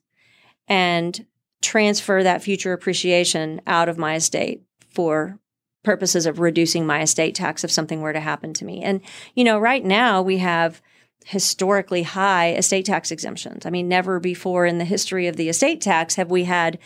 and 0.67 1.25
transfer 1.63 2.21
that 2.21 2.43
future 2.43 2.71
appreciation 2.71 3.59
out 3.65 3.89
of 3.89 3.97
my 3.97 4.13
estate 4.13 4.61
for 4.91 5.39
purposes 5.81 6.27
of 6.27 6.39
reducing 6.39 6.85
my 6.85 7.01
estate 7.01 7.33
tax 7.33 7.63
if 7.63 7.71
something 7.71 8.01
were 8.01 8.13
to 8.13 8.19
happen 8.19 8.53
to 8.53 8.65
me. 8.65 8.83
And, 8.83 9.01
you 9.33 9.43
know, 9.43 9.57
right 9.57 9.83
now 9.83 10.21
we 10.21 10.37
have 10.37 10.79
historically 11.25 12.03
high 12.03 12.53
estate 12.53 12.85
tax 12.85 13.09
exemptions. 13.09 13.65
I 13.65 13.71
mean, 13.71 13.87
never 13.87 14.19
before 14.19 14.67
in 14.67 14.77
the 14.77 14.85
history 14.85 15.25
of 15.25 15.37
the 15.37 15.49
estate 15.49 15.81
tax 15.81 16.13
have 16.17 16.29
we 16.29 16.43
had 16.43 16.77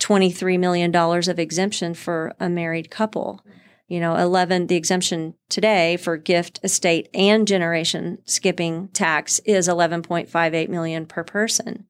$23 0.00 0.58
million 0.58 0.92
of 0.92 1.38
exemption 1.38 1.94
for 1.94 2.34
a 2.40 2.48
married 2.48 2.90
couple 2.90 3.44
you 3.88 4.00
know 4.00 4.16
11 4.16 4.66
the 4.66 4.76
exemption 4.76 5.34
today 5.48 5.96
for 5.96 6.16
gift 6.16 6.60
estate 6.62 7.08
and 7.14 7.46
generation 7.46 8.18
skipping 8.24 8.88
tax 8.88 9.40
is 9.40 9.68
11.58 9.68 10.68
million 10.68 11.06
per 11.06 11.24
person. 11.24 11.86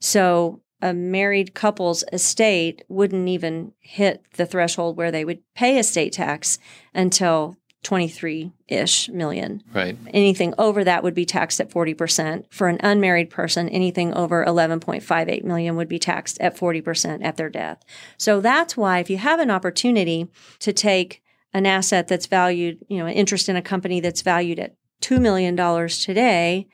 So 0.00 0.60
a 0.82 0.94
married 0.94 1.54
couple's 1.54 2.04
estate 2.12 2.82
wouldn't 2.88 3.28
even 3.28 3.72
hit 3.80 4.24
the 4.36 4.46
threshold 4.46 4.96
where 4.96 5.10
they 5.10 5.24
would 5.24 5.42
pay 5.54 5.78
estate 5.78 6.14
tax 6.14 6.58
until 6.94 7.56
23 7.82 8.52
ish 8.68 9.08
million. 9.08 9.62
Right. 9.72 9.96
Anything 10.08 10.54
over 10.58 10.84
that 10.84 11.02
would 11.02 11.14
be 11.14 11.24
taxed 11.24 11.60
at 11.60 11.70
40%. 11.70 12.44
For 12.50 12.68
an 12.68 12.78
unmarried 12.80 13.30
person, 13.30 13.68
anything 13.70 14.12
over 14.12 14.44
11.58 14.44 15.44
million 15.44 15.76
would 15.76 15.88
be 15.88 15.98
taxed 15.98 16.38
at 16.40 16.56
40% 16.56 17.24
at 17.24 17.36
their 17.36 17.48
death. 17.48 17.82
So 18.18 18.40
that's 18.40 18.76
why 18.76 18.98
if 18.98 19.08
you 19.08 19.16
have 19.16 19.40
an 19.40 19.50
opportunity 19.50 20.28
to 20.58 20.72
take 20.72 21.22
an 21.52 21.66
asset 21.66 22.06
that's 22.06 22.26
valued, 22.26 22.84
you 22.88 22.98
know, 22.98 23.06
an 23.06 23.14
interest 23.14 23.48
in 23.48 23.56
a 23.56 23.62
company 23.62 24.00
that's 24.00 24.22
valued 24.22 24.58
at 24.58 24.76
$2 25.02 25.20
million 25.20 25.56
today 25.88 26.68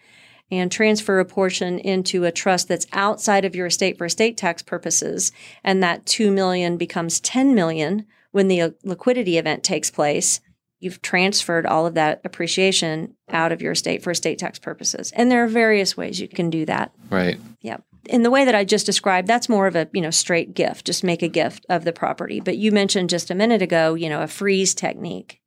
and 0.51 0.71
transfer 0.71 1.19
a 1.19 1.25
portion 1.25 1.79
into 1.79 2.25
a 2.25 2.33
trust 2.33 2.69
that's 2.69 2.87
outside 2.93 3.45
of 3.45 3.57
your 3.57 3.67
estate 3.67 3.97
for 3.97 4.07
estate 4.07 4.37
tax 4.37 4.63
purposes 4.63 5.33
and 5.65 5.83
that 5.83 6.07
2 6.07 6.31
million 6.31 6.77
becomes 6.77 7.21
10 7.21 7.55
million 7.55 8.07
when 8.33 8.49
the 8.49 8.75
liquidity 8.85 9.39
event 9.39 9.65
takes 9.65 9.91
place 9.91 10.41
you've 10.81 11.03
transferred 11.03 11.67
all 11.67 11.87
of 11.87 11.95
that 11.95 12.21
appreciation 12.25 13.15
out 13.31 13.53
of 13.53 13.63
your 13.63 13.73
estate 13.73 14.03
for 14.03 14.11
estate 14.11 14.39
tax 14.39 14.59
purposes. 14.59 15.13
And 15.13 15.31
there 15.31 15.43
are 15.45 15.49
various 15.49 15.97
ways 15.97 16.21
you 16.21 16.29
can 16.29 16.51
do 16.51 16.67
that. 16.67 16.93
Right. 17.11 17.39
Yep. 17.63 17.83
In 18.09 18.23
the 18.23 18.31
way 18.31 18.45
that 18.45 18.55
I 18.55 18.65
just 18.65 18.87
described, 18.87 19.27
that's 19.27 19.49
more 19.49 19.67
of 19.67 19.75
a, 19.75 19.89
you 19.93 20.01
know, 20.01 20.11
straight 20.11 20.55
gift, 20.55 20.87
just 20.87 21.03
make 21.03 21.23
a 21.23 21.29
gift 21.29 21.67
of 21.69 21.85
the 21.85 21.93
property. 21.93 22.41
But 22.41 22.57
you 22.57 22.71
mentioned 22.71 23.11
just 23.11 23.31
a 23.31 23.35
minute 23.35 23.63
ago, 23.63 23.95
you 23.95 24.09
know, 24.09 24.23
a 24.23 24.29
freeze 24.29 24.75
technique. 24.75 25.41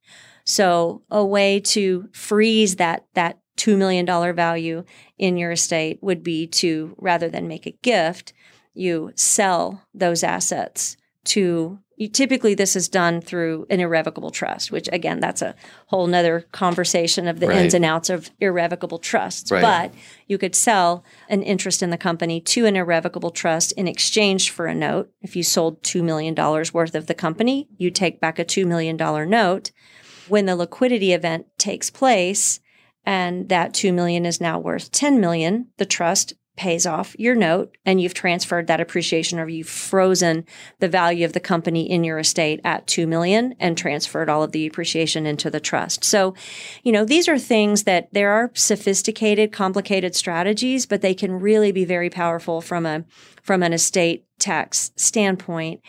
So 0.45 1.03
a 1.09 1.23
way 1.23 1.59
to 1.61 2.09
freeze 2.11 2.77
that 2.77 3.05
that 3.13 3.39
$2 3.57 3.77
million 3.77 4.05
value 4.35 4.83
in 5.17 5.37
your 5.37 5.51
estate 5.51 5.99
would 6.01 6.23
be 6.23 6.47
to 6.47 6.95
rather 6.97 7.29
than 7.29 7.47
make 7.47 7.65
a 7.65 7.77
gift, 7.83 8.33
you 8.73 9.11
sell 9.15 9.85
those 9.93 10.23
assets 10.23 10.97
to 11.25 11.79
you, 11.99 12.07
typically 12.07 12.55
this 12.55 12.77
is 12.77 12.87
done 12.87 13.19
through 13.19 13.67
an 13.69 13.81
irrevocable 13.81 14.31
trust, 14.31 14.71
which 14.71 14.87
again, 14.93 15.19
that's 15.19 15.41
a 15.41 15.53
whole 15.87 16.07
nother 16.07 16.47
conversation 16.53 17.27
of 17.27 17.41
the 17.41 17.47
right. 17.47 17.57
ins 17.57 17.73
and 17.73 17.83
outs 17.83 18.09
of 18.09 18.31
irrevocable 18.39 18.99
trusts. 18.99 19.51
Right. 19.51 19.61
But 19.61 19.93
you 20.25 20.37
could 20.37 20.55
sell 20.55 21.03
an 21.27 21.43
interest 21.43 21.83
in 21.83 21.89
the 21.89 21.97
company 21.97 22.39
to 22.39 22.65
an 22.65 22.77
irrevocable 22.77 23.31
trust 23.31 23.73
in 23.73 23.85
exchange 23.85 24.49
for 24.49 24.65
a 24.65 24.73
note. 24.73 25.11
If 25.21 25.35
you 25.35 25.43
sold 25.43 25.83
$2 25.83 26.01
million 26.01 26.33
worth 26.33 26.95
of 26.95 27.07
the 27.07 27.13
company, 27.13 27.67
you 27.77 27.91
take 27.91 28.21
back 28.21 28.39
a 28.39 28.45
$2 28.45 28.65
million 28.65 28.95
note. 29.29 29.71
When 30.29 30.45
the 30.45 30.55
liquidity 30.55 31.11
event 31.11 31.47
takes 31.57 31.89
place, 31.89 32.61
and 33.05 33.49
that 33.49 33.73
2 33.73 33.91
million 33.91 34.25
is 34.25 34.39
now 34.39 34.57
worth 34.57 34.91
10 34.91 35.19
million, 35.19 35.67
the 35.77 35.85
trust 35.85 36.33
pays 36.59 36.85
off 36.85 37.15
your 37.17 37.35
note 37.35 37.77
and 37.85 38.01
you've 38.01 38.13
transferred 38.13 38.67
that 38.67 38.81
appreciation 38.81 39.39
or 39.39 39.47
you've 39.47 39.69
frozen 39.69 40.45
the 40.79 40.89
value 40.89 41.23
of 41.23 41.31
the 41.31 41.39
company 41.39 41.89
in 41.89 42.03
your 42.03 42.19
estate 42.19 42.59
at 42.65 42.85
2 42.85 43.07
million 43.07 43.55
and 43.61 43.77
transferred 43.77 44.27
all 44.27 44.43
of 44.43 44.51
the 44.51 44.67
appreciation 44.67 45.25
into 45.25 45.49
the 45.49 45.61
trust. 45.61 46.03
So, 46.03 46.35
you 46.83 46.91
know, 46.91 47.05
these 47.05 47.29
are 47.29 47.39
things 47.39 47.83
that 47.83 48.09
there 48.11 48.31
are 48.31 48.51
sophisticated, 48.55 49.53
complicated 49.53 50.17
strategies, 50.17 50.85
but 50.85 51.01
they 51.01 51.13
can 51.13 51.39
really 51.39 51.71
be 51.71 51.85
very 51.85 52.09
powerful 52.09 52.59
from 52.59 52.85
a 52.85 53.05
from 53.41 53.63
an 53.63 53.71
estate 53.71 54.25
tax 54.37 54.91
standpoint 54.97 55.79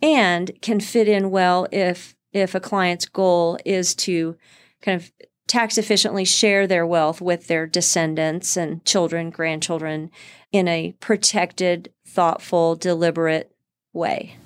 and 0.00 0.50
can 0.62 0.80
fit 0.80 1.06
in 1.06 1.30
well 1.30 1.68
if 1.70 2.16
if 2.32 2.54
a 2.54 2.60
client's 2.60 3.04
goal 3.04 3.58
is 3.66 3.94
to 3.94 4.38
kind 4.80 4.96
of 4.96 5.12
tax 5.46 5.78
efficiently 5.78 6.24
share 6.24 6.66
their 6.66 6.86
wealth 6.86 7.20
with 7.20 7.46
their 7.46 7.66
descendants 7.66 8.56
and 8.56 8.84
children, 8.84 9.30
grandchildren 9.30 10.10
in 10.52 10.68
a 10.68 10.92
protected, 11.00 11.92
thoughtful, 12.06 12.76
deliberate 12.76 13.54
way. 13.92 14.36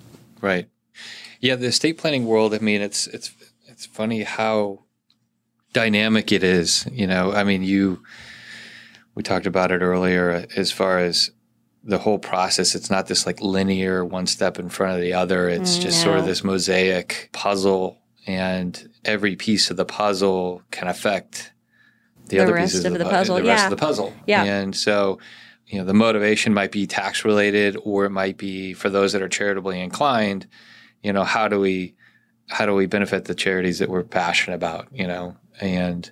Right. 0.40 0.68
Yeah, 1.40 1.56
the 1.56 1.66
estate 1.66 1.98
planning 1.98 2.26
world, 2.26 2.54
I 2.54 2.58
mean, 2.58 2.80
it's 2.80 3.06
it's 3.08 3.32
it's 3.66 3.87
funny 3.87 4.22
how 4.22 4.84
dynamic 5.72 6.32
it 6.32 6.42
is, 6.42 6.87
you 6.90 7.06
know. 7.06 7.32
I 7.32 7.44
mean, 7.44 7.62
you 7.62 8.02
we 9.14 9.22
talked 9.22 9.46
about 9.46 9.72
it 9.72 9.82
earlier 9.82 10.30
uh, 10.30 10.46
as 10.56 10.70
far 10.70 10.98
as 10.98 11.30
the 11.82 11.98
whole 11.98 12.18
process 12.18 12.74
it's 12.74 12.90
not 12.90 13.06
this 13.06 13.26
like 13.26 13.40
linear 13.40 14.04
one 14.04 14.26
step 14.26 14.58
in 14.58 14.68
front 14.68 14.94
of 14.94 15.00
the 15.00 15.12
other 15.12 15.48
it's 15.48 15.78
mm, 15.78 15.82
just 15.82 16.02
sort 16.02 16.18
of 16.18 16.26
this 16.26 16.44
mosaic 16.44 17.30
puzzle 17.32 17.98
and 18.26 18.88
every 19.04 19.37
piece 19.37 19.70
of 19.70 19.76
the 19.76 19.84
puzzle 19.84 20.62
can 20.70 20.88
affect 20.88 21.52
the, 22.26 22.37
the 22.37 22.42
other 22.42 22.54
rest 22.54 22.72
pieces 22.72 22.84
of, 22.84 22.92
of 22.92 22.98
the, 22.98 23.04
puzzle. 23.04 23.37
the 23.37 23.44
yeah. 23.44 23.52
rest 23.52 23.64
of 23.64 23.70
the 23.70 23.76
puzzle. 23.76 24.12
Yeah. 24.26 24.44
And 24.44 24.76
so, 24.76 25.18
you 25.68 25.78
know 25.78 25.84
the 25.84 25.94
motivation 25.94 26.54
might 26.54 26.72
be 26.72 26.87
tax 26.87 27.24
related 27.24 27.76
or 27.84 28.06
it 28.06 28.11
might 28.11 28.37
be 28.37 28.72
for 28.72 28.88
those 28.88 29.12
that 29.12 29.22
are 29.22 29.28
charitably 29.28 29.80
inclined 29.80 30.46
you 31.02 31.12
know 31.12 31.24
how 31.24 31.46
do 31.46 31.61
we 31.61 31.94
how 32.48 32.66
do 32.66 32.74
we 32.74 32.87
benefit 32.87 33.26
the 33.26 33.34
charities 33.34 33.78
that 33.78 33.88
we're 33.88 34.02
passionate 34.02 34.56
about 34.56 34.88
you 34.92 35.06
know 35.06 35.37
and 35.61 36.11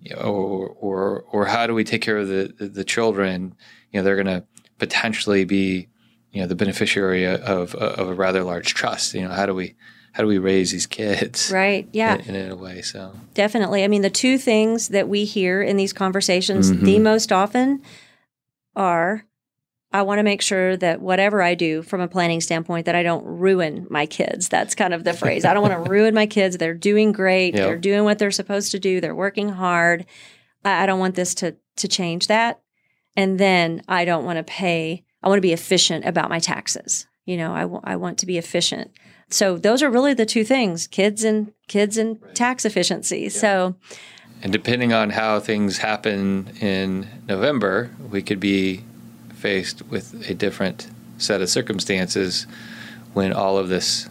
you 0.00 0.14
know, 0.14 0.22
or 0.22 0.68
or 0.80 1.24
or 1.30 1.46
how 1.46 1.66
do 1.66 1.74
we 1.74 1.84
take 1.84 2.02
care 2.02 2.18
of 2.18 2.28
the 2.28 2.52
the, 2.58 2.68
the 2.68 2.84
children 2.84 3.54
you 3.92 4.00
know 4.00 4.04
they're 4.04 4.22
going 4.22 4.26
to 4.26 4.44
potentially 4.78 5.44
be 5.44 5.88
you 6.32 6.40
know 6.40 6.46
the 6.46 6.56
beneficiary 6.56 7.24
of 7.24 7.74
of 7.74 8.08
a 8.08 8.14
rather 8.14 8.42
large 8.42 8.74
trust 8.74 9.14
you 9.14 9.22
know 9.22 9.30
how 9.30 9.46
do 9.46 9.54
we 9.54 9.74
how 10.18 10.24
do 10.24 10.28
we 10.28 10.38
raise 10.38 10.72
these 10.72 10.86
kids 10.86 11.50
right 11.54 11.88
yeah 11.92 12.16
in, 12.16 12.34
in 12.34 12.50
a 12.50 12.56
way 12.56 12.82
so 12.82 13.14
definitely 13.34 13.84
i 13.84 13.88
mean 13.88 14.02
the 14.02 14.10
two 14.10 14.36
things 14.36 14.88
that 14.88 15.08
we 15.08 15.24
hear 15.24 15.62
in 15.62 15.76
these 15.76 15.92
conversations 15.92 16.70
mm-hmm. 16.70 16.84
the 16.84 16.98
most 16.98 17.32
often 17.32 17.80
are 18.74 19.24
I 19.90 20.02
want 20.02 20.18
to 20.18 20.22
make 20.22 20.42
sure 20.42 20.76
that 20.76 21.00
whatever 21.00 21.40
I 21.40 21.54
do 21.54 21.82
from 21.82 22.02
a 22.02 22.08
planning 22.08 22.42
standpoint 22.42 22.86
that 22.86 22.94
I 22.94 23.02
don't 23.02 23.24
ruin 23.24 23.86
my 23.88 24.04
kids. 24.04 24.48
That's 24.48 24.74
kind 24.74 24.92
of 24.92 25.02
the 25.02 25.14
phrase. 25.14 25.46
I 25.46 25.54
don't 25.54 25.62
want 25.62 25.82
to 25.82 25.90
ruin 25.90 26.14
my 26.14 26.26
kids. 26.26 26.58
They're 26.58 26.74
doing 26.74 27.12
great. 27.12 27.54
Yep. 27.54 27.64
They're 27.64 27.78
doing 27.78 28.04
what 28.04 28.18
they're 28.18 28.30
supposed 28.30 28.70
to 28.72 28.78
do. 28.78 29.00
They're 29.00 29.14
working 29.14 29.48
hard. 29.48 30.04
I, 30.62 30.82
I 30.82 30.86
don't 30.86 31.00
want 31.00 31.14
this 31.14 31.34
to 31.36 31.56
to 31.76 31.88
change 31.88 32.26
that. 32.26 32.60
And 33.16 33.40
then 33.40 33.82
I 33.88 34.04
don't 34.04 34.24
want 34.24 34.36
to 34.36 34.44
pay. 34.44 35.04
I 35.22 35.28
want 35.28 35.38
to 35.38 35.42
be 35.42 35.52
efficient 35.52 36.04
about 36.04 36.28
my 36.28 36.38
taxes. 36.38 37.06
You 37.24 37.36
know, 37.36 37.52
I, 37.52 37.62
w- 37.62 37.80
I 37.82 37.96
want 37.96 38.18
to 38.18 38.26
be 38.26 38.38
efficient. 38.38 38.90
So 39.30 39.58
those 39.58 39.82
are 39.82 39.90
really 39.90 40.14
the 40.14 40.26
two 40.26 40.44
things: 40.44 40.86
kids 40.86 41.24
and 41.24 41.52
kids 41.66 41.96
and 41.96 42.20
right. 42.22 42.34
tax 42.34 42.64
efficiency. 42.64 43.20
Yeah. 43.20 43.28
So. 43.28 43.74
And 44.40 44.52
depending 44.52 44.92
on 44.92 45.10
how 45.10 45.40
things 45.40 45.78
happen 45.78 46.52
in 46.60 47.08
November, 47.26 47.90
we 48.08 48.22
could 48.22 48.38
be 48.38 48.84
faced 49.34 49.82
with 49.86 50.30
a 50.30 50.34
different 50.34 50.88
set 51.18 51.40
of 51.40 51.48
circumstances 51.48 52.46
when 53.14 53.32
all 53.32 53.58
of 53.58 53.68
this 53.68 54.08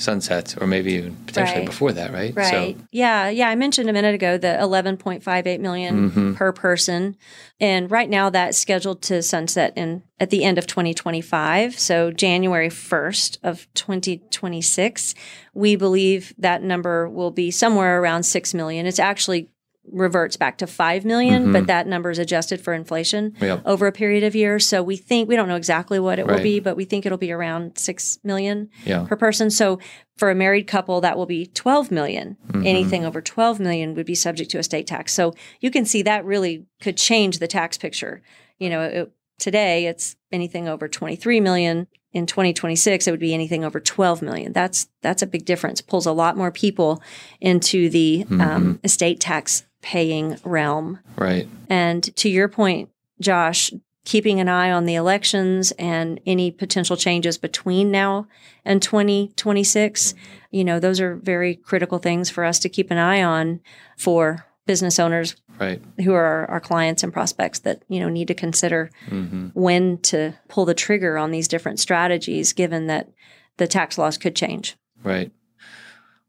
sunsets 0.00 0.56
or 0.56 0.66
maybe 0.66 0.94
even 0.94 1.14
potentially 1.26 1.60
right. 1.60 1.66
before 1.66 1.92
that 1.92 2.12
right 2.12 2.34
right 2.34 2.76
so. 2.76 2.84
yeah 2.90 3.28
yeah 3.28 3.48
i 3.48 3.54
mentioned 3.54 3.88
a 3.88 3.92
minute 3.92 4.14
ago 4.14 4.38
the 4.38 4.48
11.58 4.48 5.60
million 5.60 6.10
mm-hmm. 6.10 6.34
per 6.34 6.52
person 6.52 7.16
and 7.60 7.90
right 7.90 8.08
now 8.08 8.30
that's 8.30 8.58
scheduled 8.58 9.02
to 9.02 9.22
sunset 9.22 9.72
in 9.76 10.02
at 10.18 10.30
the 10.30 10.42
end 10.42 10.58
of 10.58 10.66
2025 10.66 11.78
so 11.78 12.10
january 12.10 12.68
1st 12.68 13.38
of 13.42 13.66
2026 13.74 15.14
we 15.54 15.76
believe 15.76 16.32
that 16.38 16.62
number 16.62 17.08
will 17.08 17.30
be 17.30 17.50
somewhere 17.50 18.00
around 18.00 18.22
6 18.22 18.54
million 18.54 18.86
it's 18.86 18.98
actually 18.98 19.50
reverts 19.86 20.36
back 20.36 20.58
to 20.58 20.66
5 20.66 21.04
million, 21.04 21.44
mm-hmm. 21.44 21.52
but 21.52 21.66
that 21.66 21.86
number 21.86 22.10
is 22.10 22.18
adjusted 22.18 22.60
for 22.60 22.72
inflation 22.72 23.34
yep. 23.40 23.62
over 23.64 23.86
a 23.86 23.92
period 23.92 24.24
of 24.24 24.34
years. 24.34 24.66
So 24.66 24.82
we 24.82 24.96
think, 24.96 25.28
we 25.28 25.36
don't 25.36 25.48
know 25.48 25.56
exactly 25.56 25.98
what 25.98 26.18
it 26.18 26.26
right. 26.26 26.36
will 26.36 26.42
be, 26.42 26.60
but 26.60 26.76
we 26.76 26.84
think 26.84 27.06
it'll 27.06 27.18
be 27.18 27.32
around 27.32 27.78
6 27.78 28.18
million 28.22 28.68
yeah. 28.84 29.04
per 29.08 29.16
person. 29.16 29.50
So 29.50 29.78
for 30.16 30.30
a 30.30 30.34
married 30.34 30.66
couple, 30.66 31.00
that 31.00 31.16
will 31.16 31.26
be 31.26 31.46
12 31.46 31.90
million. 31.90 32.36
Mm-hmm. 32.48 32.66
Anything 32.66 33.04
over 33.04 33.20
12 33.20 33.58
million 33.58 33.94
would 33.94 34.06
be 34.06 34.14
subject 34.14 34.50
to 34.52 34.58
estate 34.58 34.86
tax. 34.86 35.12
So 35.12 35.34
you 35.60 35.70
can 35.70 35.84
see 35.84 36.02
that 36.02 36.24
really 36.24 36.66
could 36.80 36.96
change 36.96 37.38
the 37.38 37.48
tax 37.48 37.78
picture. 37.78 38.22
You 38.58 38.70
know, 38.70 38.82
it, 38.82 39.12
today 39.38 39.86
it's 39.86 40.16
anything 40.30 40.68
over 40.68 40.86
23 40.86 41.40
million 41.40 41.88
in 42.12 42.26
2026 42.26 43.06
it 43.06 43.10
would 43.10 43.18
be 43.18 43.32
anything 43.32 43.64
over 43.64 43.80
12 43.80 44.20
million 44.20 44.52
that's 44.52 44.88
that's 45.00 45.22
a 45.22 45.26
big 45.26 45.44
difference 45.44 45.80
pulls 45.80 46.06
a 46.06 46.12
lot 46.12 46.36
more 46.36 46.52
people 46.52 47.02
into 47.40 47.88
the 47.88 48.24
mm-hmm. 48.28 48.40
um, 48.40 48.80
estate 48.84 49.18
tax 49.18 49.64
paying 49.82 50.38
realm. 50.44 50.98
Right. 51.16 51.48
And 51.68 52.04
to 52.16 52.28
your 52.28 52.48
point, 52.48 52.90
Josh, 53.20 53.70
keeping 54.04 54.40
an 54.40 54.48
eye 54.48 54.70
on 54.70 54.86
the 54.86 54.94
elections 54.94 55.72
and 55.72 56.20
any 56.26 56.50
potential 56.50 56.96
changes 56.96 57.38
between 57.38 57.90
now 57.90 58.26
and 58.64 58.82
2026, 58.82 60.14
you 60.50 60.64
know, 60.64 60.80
those 60.80 61.00
are 61.00 61.16
very 61.16 61.54
critical 61.54 61.98
things 61.98 62.30
for 62.30 62.44
us 62.44 62.58
to 62.60 62.68
keep 62.68 62.90
an 62.90 62.98
eye 62.98 63.22
on 63.22 63.60
for 63.96 64.46
business 64.66 64.98
owners 64.98 65.36
right. 65.58 65.82
who 66.02 66.12
are 66.12 66.46
our 66.50 66.60
clients 66.60 67.02
and 67.02 67.12
prospects 67.12 67.60
that, 67.60 67.82
you 67.88 68.00
know, 68.00 68.08
need 68.08 68.28
to 68.28 68.34
consider 68.34 68.90
mm-hmm. 69.08 69.48
when 69.48 69.98
to 69.98 70.32
pull 70.48 70.64
the 70.64 70.74
trigger 70.74 71.18
on 71.18 71.30
these 71.30 71.48
different 71.48 71.78
strategies 71.78 72.52
given 72.52 72.86
that 72.86 73.10
the 73.58 73.66
tax 73.66 73.98
laws 73.98 74.16
could 74.16 74.34
change. 74.34 74.76
Right. 75.02 75.30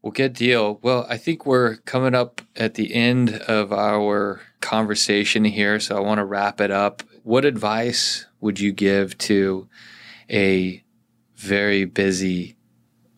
Well, 0.02 0.10
good 0.10 0.32
deal. 0.32 0.80
Well, 0.82 1.06
I 1.08 1.16
think 1.16 1.46
we're 1.46 1.76
coming 1.76 2.12
up 2.12 2.40
at 2.56 2.74
the 2.74 2.92
end 2.92 3.34
of 3.46 3.72
our 3.72 4.40
conversation 4.60 5.44
here, 5.44 5.78
so 5.78 5.96
I 5.96 6.00
want 6.00 6.18
to 6.18 6.24
wrap 6.24 6.60
it 6.60 6.72
up. 6.72 7.04
What 7.22 7.44
advice 7.44 8.26
would 8.40 8.58
you 8.58 8.72
give 8.72 9.16
to 9.18 9.68
a 10.28 10.82
very 11.36 11.84
busy 11.84 12.56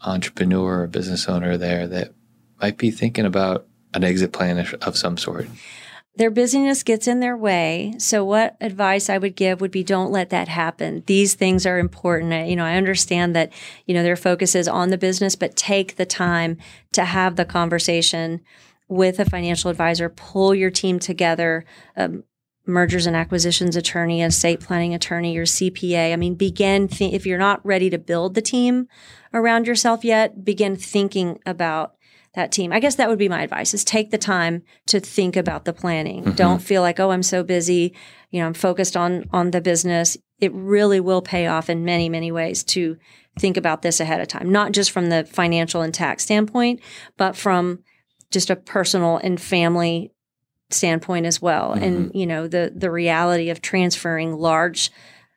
entrepreneur 0.03 0.83
or 0.83 0.87
business 0.87 1.27
owner 1.27 1.57
there 1.57 1.87
that 1.87 2.13
might 2.61 2.77
be 2.77 2.91
thinking 2.91 3.25
about 3.25 3.67
an 3.95 4.05
exit 4.05 4.35
plan 4.35 4.59
of 4.83 4.99
some 4.99 5.17
sort? 5.17 5.49
Their 6.17 6.31
busyness 6.31 6.85
gets 6.85 7.09
in 7.09 7.21
their 7.21 7.37
way. 7.37 7.95
So 7.99 8.25
what 8.25 8.57
advice 8.61 9.11
I 9.11 9.19
would 9.19 9.35
give 9.35 9.61
would 9.61 9.73
be 9.73 9.83
don't 9.83 10.13
let 10.13 10.31
that 10.31 10.47
happen. 10.47 11.03
These 11.07 11.35
things 11.35 11.67
are 11.67 11.79
important. 11.79 12.49
You 12.49 12.55
know, 12.55 12.65
I 12.65 12.77
understand 12.77 13.35
that, 13.35 13.53
you 13.87 13.95
know, 13.95 14.03
their 14.05 14.17
focus 14.17 14.55
is 14.55 14.69
on 14.69 14.91
the 14.91 14.99
business, 14.99 15.35
but 15.35 15.57
take 15.57 15.97
the 15.97 16.07
time 16.07 16.59
to 16.93 17.05
have 17.05 17.35
the 17.35 17.45
conversation 17.45 18.41
with 18.87 19.19
a 19.19 19.25
financial 19.25 19.71
advisor, 19.71 20.09
pull 20.09 20.55
your 20.55 20.71
team 20.71 21.01
together, 21.01 21.65
um, 21.97 22.23
mergers 22.67 23.07
and 23.07 23.17
acquisitions 23.17 23.77
attorney, 23.77 24.23
estate 24.23 24.61
planning 24.61 24.95
attorney, 24.95 25.35
your 25.35 25.45
CPA. 25.45 26.13
I 26.13 26.17
mean, 26.17 26.35
begin, 26.35 26.89
th- 26.89 27.13
if 27.13 27.27
you're 27.27 27.39
not 27.39 27.65
ready 27.65 27.91
to 27.91 27.99
build 27.99 28.35
the 28.35 28.43
team 28.43 28.89
around 29.33 29.67
yourself 29.67 30.05
yet, 30.05 30.45
begin 30.45 30.77
thinking 30.77 31.41
about 31.45 31.95
that 32.35 32.53
team. 32.53 32.73
I 32.73 32.81
guess 32.81 32.97
that 32.97 33.09
would 33.09 33.19
be 33.19 33.29
my 33.29 33.43
advice 33.43 33.75
is 33.75 33.85
take 33.85 34.11
the 34.11 34.19
time 34.19 34.63
to 34.87 35.01
think 35.01 35.37
about 35.37 35.65
the 35.65 35.73
planning. 35.73 36.25
Mm-hmm. 36.25 36.35
Don't 36.35 36.63
feel 36.63 36.83
like, 36.83 36.99
oh, 36.99 37.11
I'm 37.11 37.23
so 37.23 37.43
busy, 37.43 37.95
you 38.31 38.41
know, 38.41 38.47
I'm 38.47 38.55
focused 38.55 38.97
on 38.97 39.29
on 39.33 39.51
the 39.51 39.61
business. 39.61 40.17
It 40.41 40.53
really 40.53 41.01
will 41.01 41.23
pay 41.23 41.47
off 41.47 41.71
in 41.71 41.85
many, 41.85 42.09
many 42.09 42.33
ways 42.33 42.65
to 42.65 42.97
think 43.39 43.57
about 43.57 43.83
this 43.83 44.01
ahead 44.01 44.21
of 44.21 44.29
time, 44.29 44.51
not 44.51 44.73
just 44.73 44.91
from 44.91 45.09
the 45.09 45.25
financial 45.25 45.83
and 45.83 45.95
tax 45.95 46.25
standpoint, 46.25 46.81
but 47.17 47.37
from 47.37 47.81
just 48.31 48.51
a 48.51 48.57
personal 48.57 49.19
and 49.19 49.41
family 49.41 50.13
standpoint 50.71 51.27
as 51.27 51.41
well. 51.41 51.71
Mm-hmm. 51.71 51.85
And, 51.85 52.15
you 52.15 52.27
know, 52.27 52.49
the 52.49 52.73
the 52.75 52.91
reality 52.91 53.51
of 53.51 53.63
transferring 53.63 54.35
large 54.35 54.91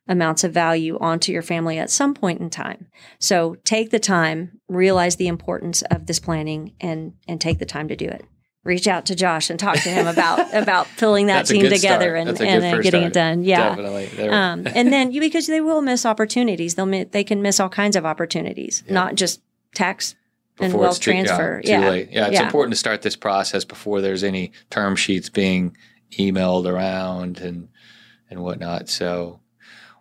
amounts 0.07 0.43
of 0.43 0.53
value 0.53 0.97
onto 0.99 1.31
your 1.31 1.41
family 1.41 1.77
at 1.77 1.89
some 1.89 2.13
point 2.13 2.39
in 2.39 2.49
time. 2.49 2.87
So 3.19 3.55
take 3.63 3.89
the 3.89 3.99
time, 3.99 4.59
realize 4.67 5.15
the 5.15 5.27
importance 5.27 5.81
of 5.83 6.05
this 6.05 6.19
planning 6.19 6.73
and 6.79 7.13
and 7.27 7.39
take 7.39 7.59
the 7.59 7.65
time 7.65 7.87
to 7.89 7.95
do 7.95 8.07
it. 8.07 8.25
Reach 8.63 8.87
out 8.87 9.05
to 9.05 9.15
Josh 9.15 9.49
and 9.49 9.59
talk 9.59 9.75
to 9.77 9.89
him 9.89 10.07
about 10.13 10.53
about 10.53 10.87
pulling 10.97 11.27
that 11.27 11.45
team 11.45 11.69
together 11.69 12.15
and, 12.15 12.29
and, 12.29 12.41
and 12.41 12.83
getting 12.83 13.01
start. 13.01 13.11
it 13.11 13.13
done. 13.13 13.43
Yeah, 13.43 13.69
definitely. 13.69 14.29
Um, 14.29 14.67
and 14.67 14.91
then 14.91 15.11
you 15.11 15.21
because 15.21 15.47
they 15.47 15.61
will 15.61 15.81
miss 15.81 16.05
opportunities. 16.05 16.75
They'll 16.75 17.05
they 17.05 17.23
can 17.23 17.41
miss 17.41 17.59
all 17.59 17.69
kinds 17.69 17.95
of 17.95 18.05
opportunities, 18.05 18.83
yeah. 18.87 18.93
not 18.93 19.15
just 19.15 19.41
tax 19.73 20.15
and 20.59 20.73
wealth 20.73 20.99
transfer. 20.99 21.61
yeah, 21.63 21.79
yeah. 21.79 21.93
yeah, 21.93 22.27
it's 22.27 22.33
yeah. 22.33 22.45
important 22.45 22.73
to 22.73 22.77
start 22.77 23.01
this 23.01 23.15
process 23.15 23.63
before 23.63 24.01
there's 24.01 24.23
any 24.23 24.51
term 24.69 24.95
sheets 24.95 25.29
being 25.29 25.75
emailed 26.17 26.65
around 26.65 27.39
and 27.39 27.69
and 28.29 28.43
whatnot. 28.43 28.89
So 28.89 29.39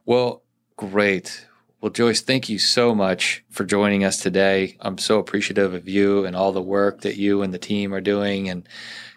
well, 0.06 0.42
great. 0.76 1.46
Well, 1.80 1.92
Joyce, 1.92 2.22
thank 2.22 2.48
you 2.48 2.58
so 2.58 2.94
much 2.94 3.44
for 3.50 3.64
joining 3.64 4.02
us 4.02 4.18
today. 4.18 4.76
I'm 4.80 4.98
so 4.98 5.18
appreciative 5.18 5.74
of 5.74 5.88
you 5.88 6.24
and 6.24 6.34
all 6.34 6.52
the 6.52 6.62
work 6.62 7.02
that 7.02 7.16
you 7.16 7.42
and 7.42 7.52
the 7.52 7.58
team 7.58 7.92
are 7.92 8.00
doing 8.00 8.48
and 8.48 8.66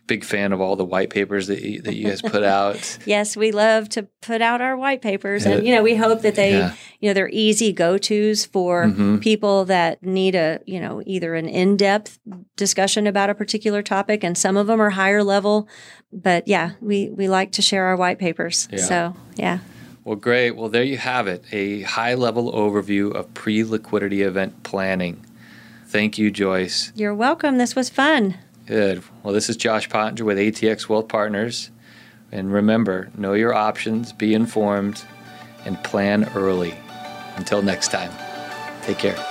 big 0.09 0.25
fan 0.25 0.51
of 0.51 0.59
all 0.59 0.75
the 0.75 0.83
white 0.83 1.11
papers 1.11 1.47
that 1.47 1.61
you, 1.61 1.81
that 1.83 1.95
you 1.95 2.07
guys 2.07 2.21
put 2.21 2.43
out. 2.59 2.97
yes, 3.05 3.37
we 3.37 3.51
love 3.51 3.87
to 3.87 4.07
put 4.21 4.41
out 4.41 4.59
our 4.59 4.75
white 4.75 5.01
papers 5.01 5.45
and 5.45 5.65
you 5.65 5.73
know, 5.73 5.83
we 5.83 5.95
hope 5.95 6.21
that 6.23 6.35
they, 6.35 6.57
yeah. 6.57 6.73
you 6.99 7.09
know, 7.09 7.13
they're 7.13 7.29
easy 7.31 7.71
go-tos 7.71 8.43
for 8.43 8.85
mm-hmm. 8.85 9.19
people 9.19 9.65
that 9.65 10.03
need 10.03 10.35
a, 10.35 10.59
you 10.65 10.79
know, 10.79 11.01
either 11.05 11.35
an 11.35 11.47
in-depth 11.47 12.19
discussion 12.57 13.07
about 13.07 13.29
a 13.29 13.35
particular 13.35 13.83
topic 13.83 14.23
and 14.23 14.37
some 14.37 14.57
of 14.57 14.67
them 14.67 14.81
are 14.81 14.89
higher 14.89 15.23
level, 15.23 15.67
but 16.11 16.47
yeah, 16.47 16.71
we 16.81 17.09
we 17.09 17.29
like 17.29 17.51
to 17.53 17.61
share 17.61 17.85
our 17.85 17.95
white 17.95 18.17
papers. 18.17 18.67
Yeah. 18.71 18.77
So, 18.79 19.15
yeah. 19.35 19.59
Well, 20.09 20.15
great. 20.15 20.55
Well, 20.55 20.69
there 20.69 20.81
you 20.81 20.97
have 20.97 21.27
it 21.27 21.43
a 21.51 21.83
high 21.83 22.15
level 22.15 22.51
overview 22.51 23.13
of 23.13 23.31
pre 23.35 23.63
liquidity 23.63 24.23
event 24.23 24.63
planning. 24.63 25.23
Thank 25.85 26.17
you, 26.17 26.31
Joyce. 26.31 26.91
You're 26.95 27.13
welcome. 27.13 27.59
This 27.59 27.75
was 27.75 27.91
fun. 27.91 28.35
Good. 28.65 29.03
Well, 29.21 29.35
this 29.35 29.49
is 29.49 29.55
Josh 29.55 29.87
Pottinger 29.87 30.25
with 30.25 30.39
ATX 30.39 30.89
Wealth 30.89 31.09
Partners. 31.09 31.69
And 32.31 32.51
remember, 32.51 33.11
know 33.15 33.33
your 33.33 33.53
options, 33.53 34.11
be 34.11 34.33
informed, 34.33 35.05
and 35.63 35.77
plan 35.83 36.27
early. 36.33 36.73
Until 37.35 37.61
next 37.61 37.91
time, 37.91 38.11
take 38.81 38.97
care. 38.97 39.23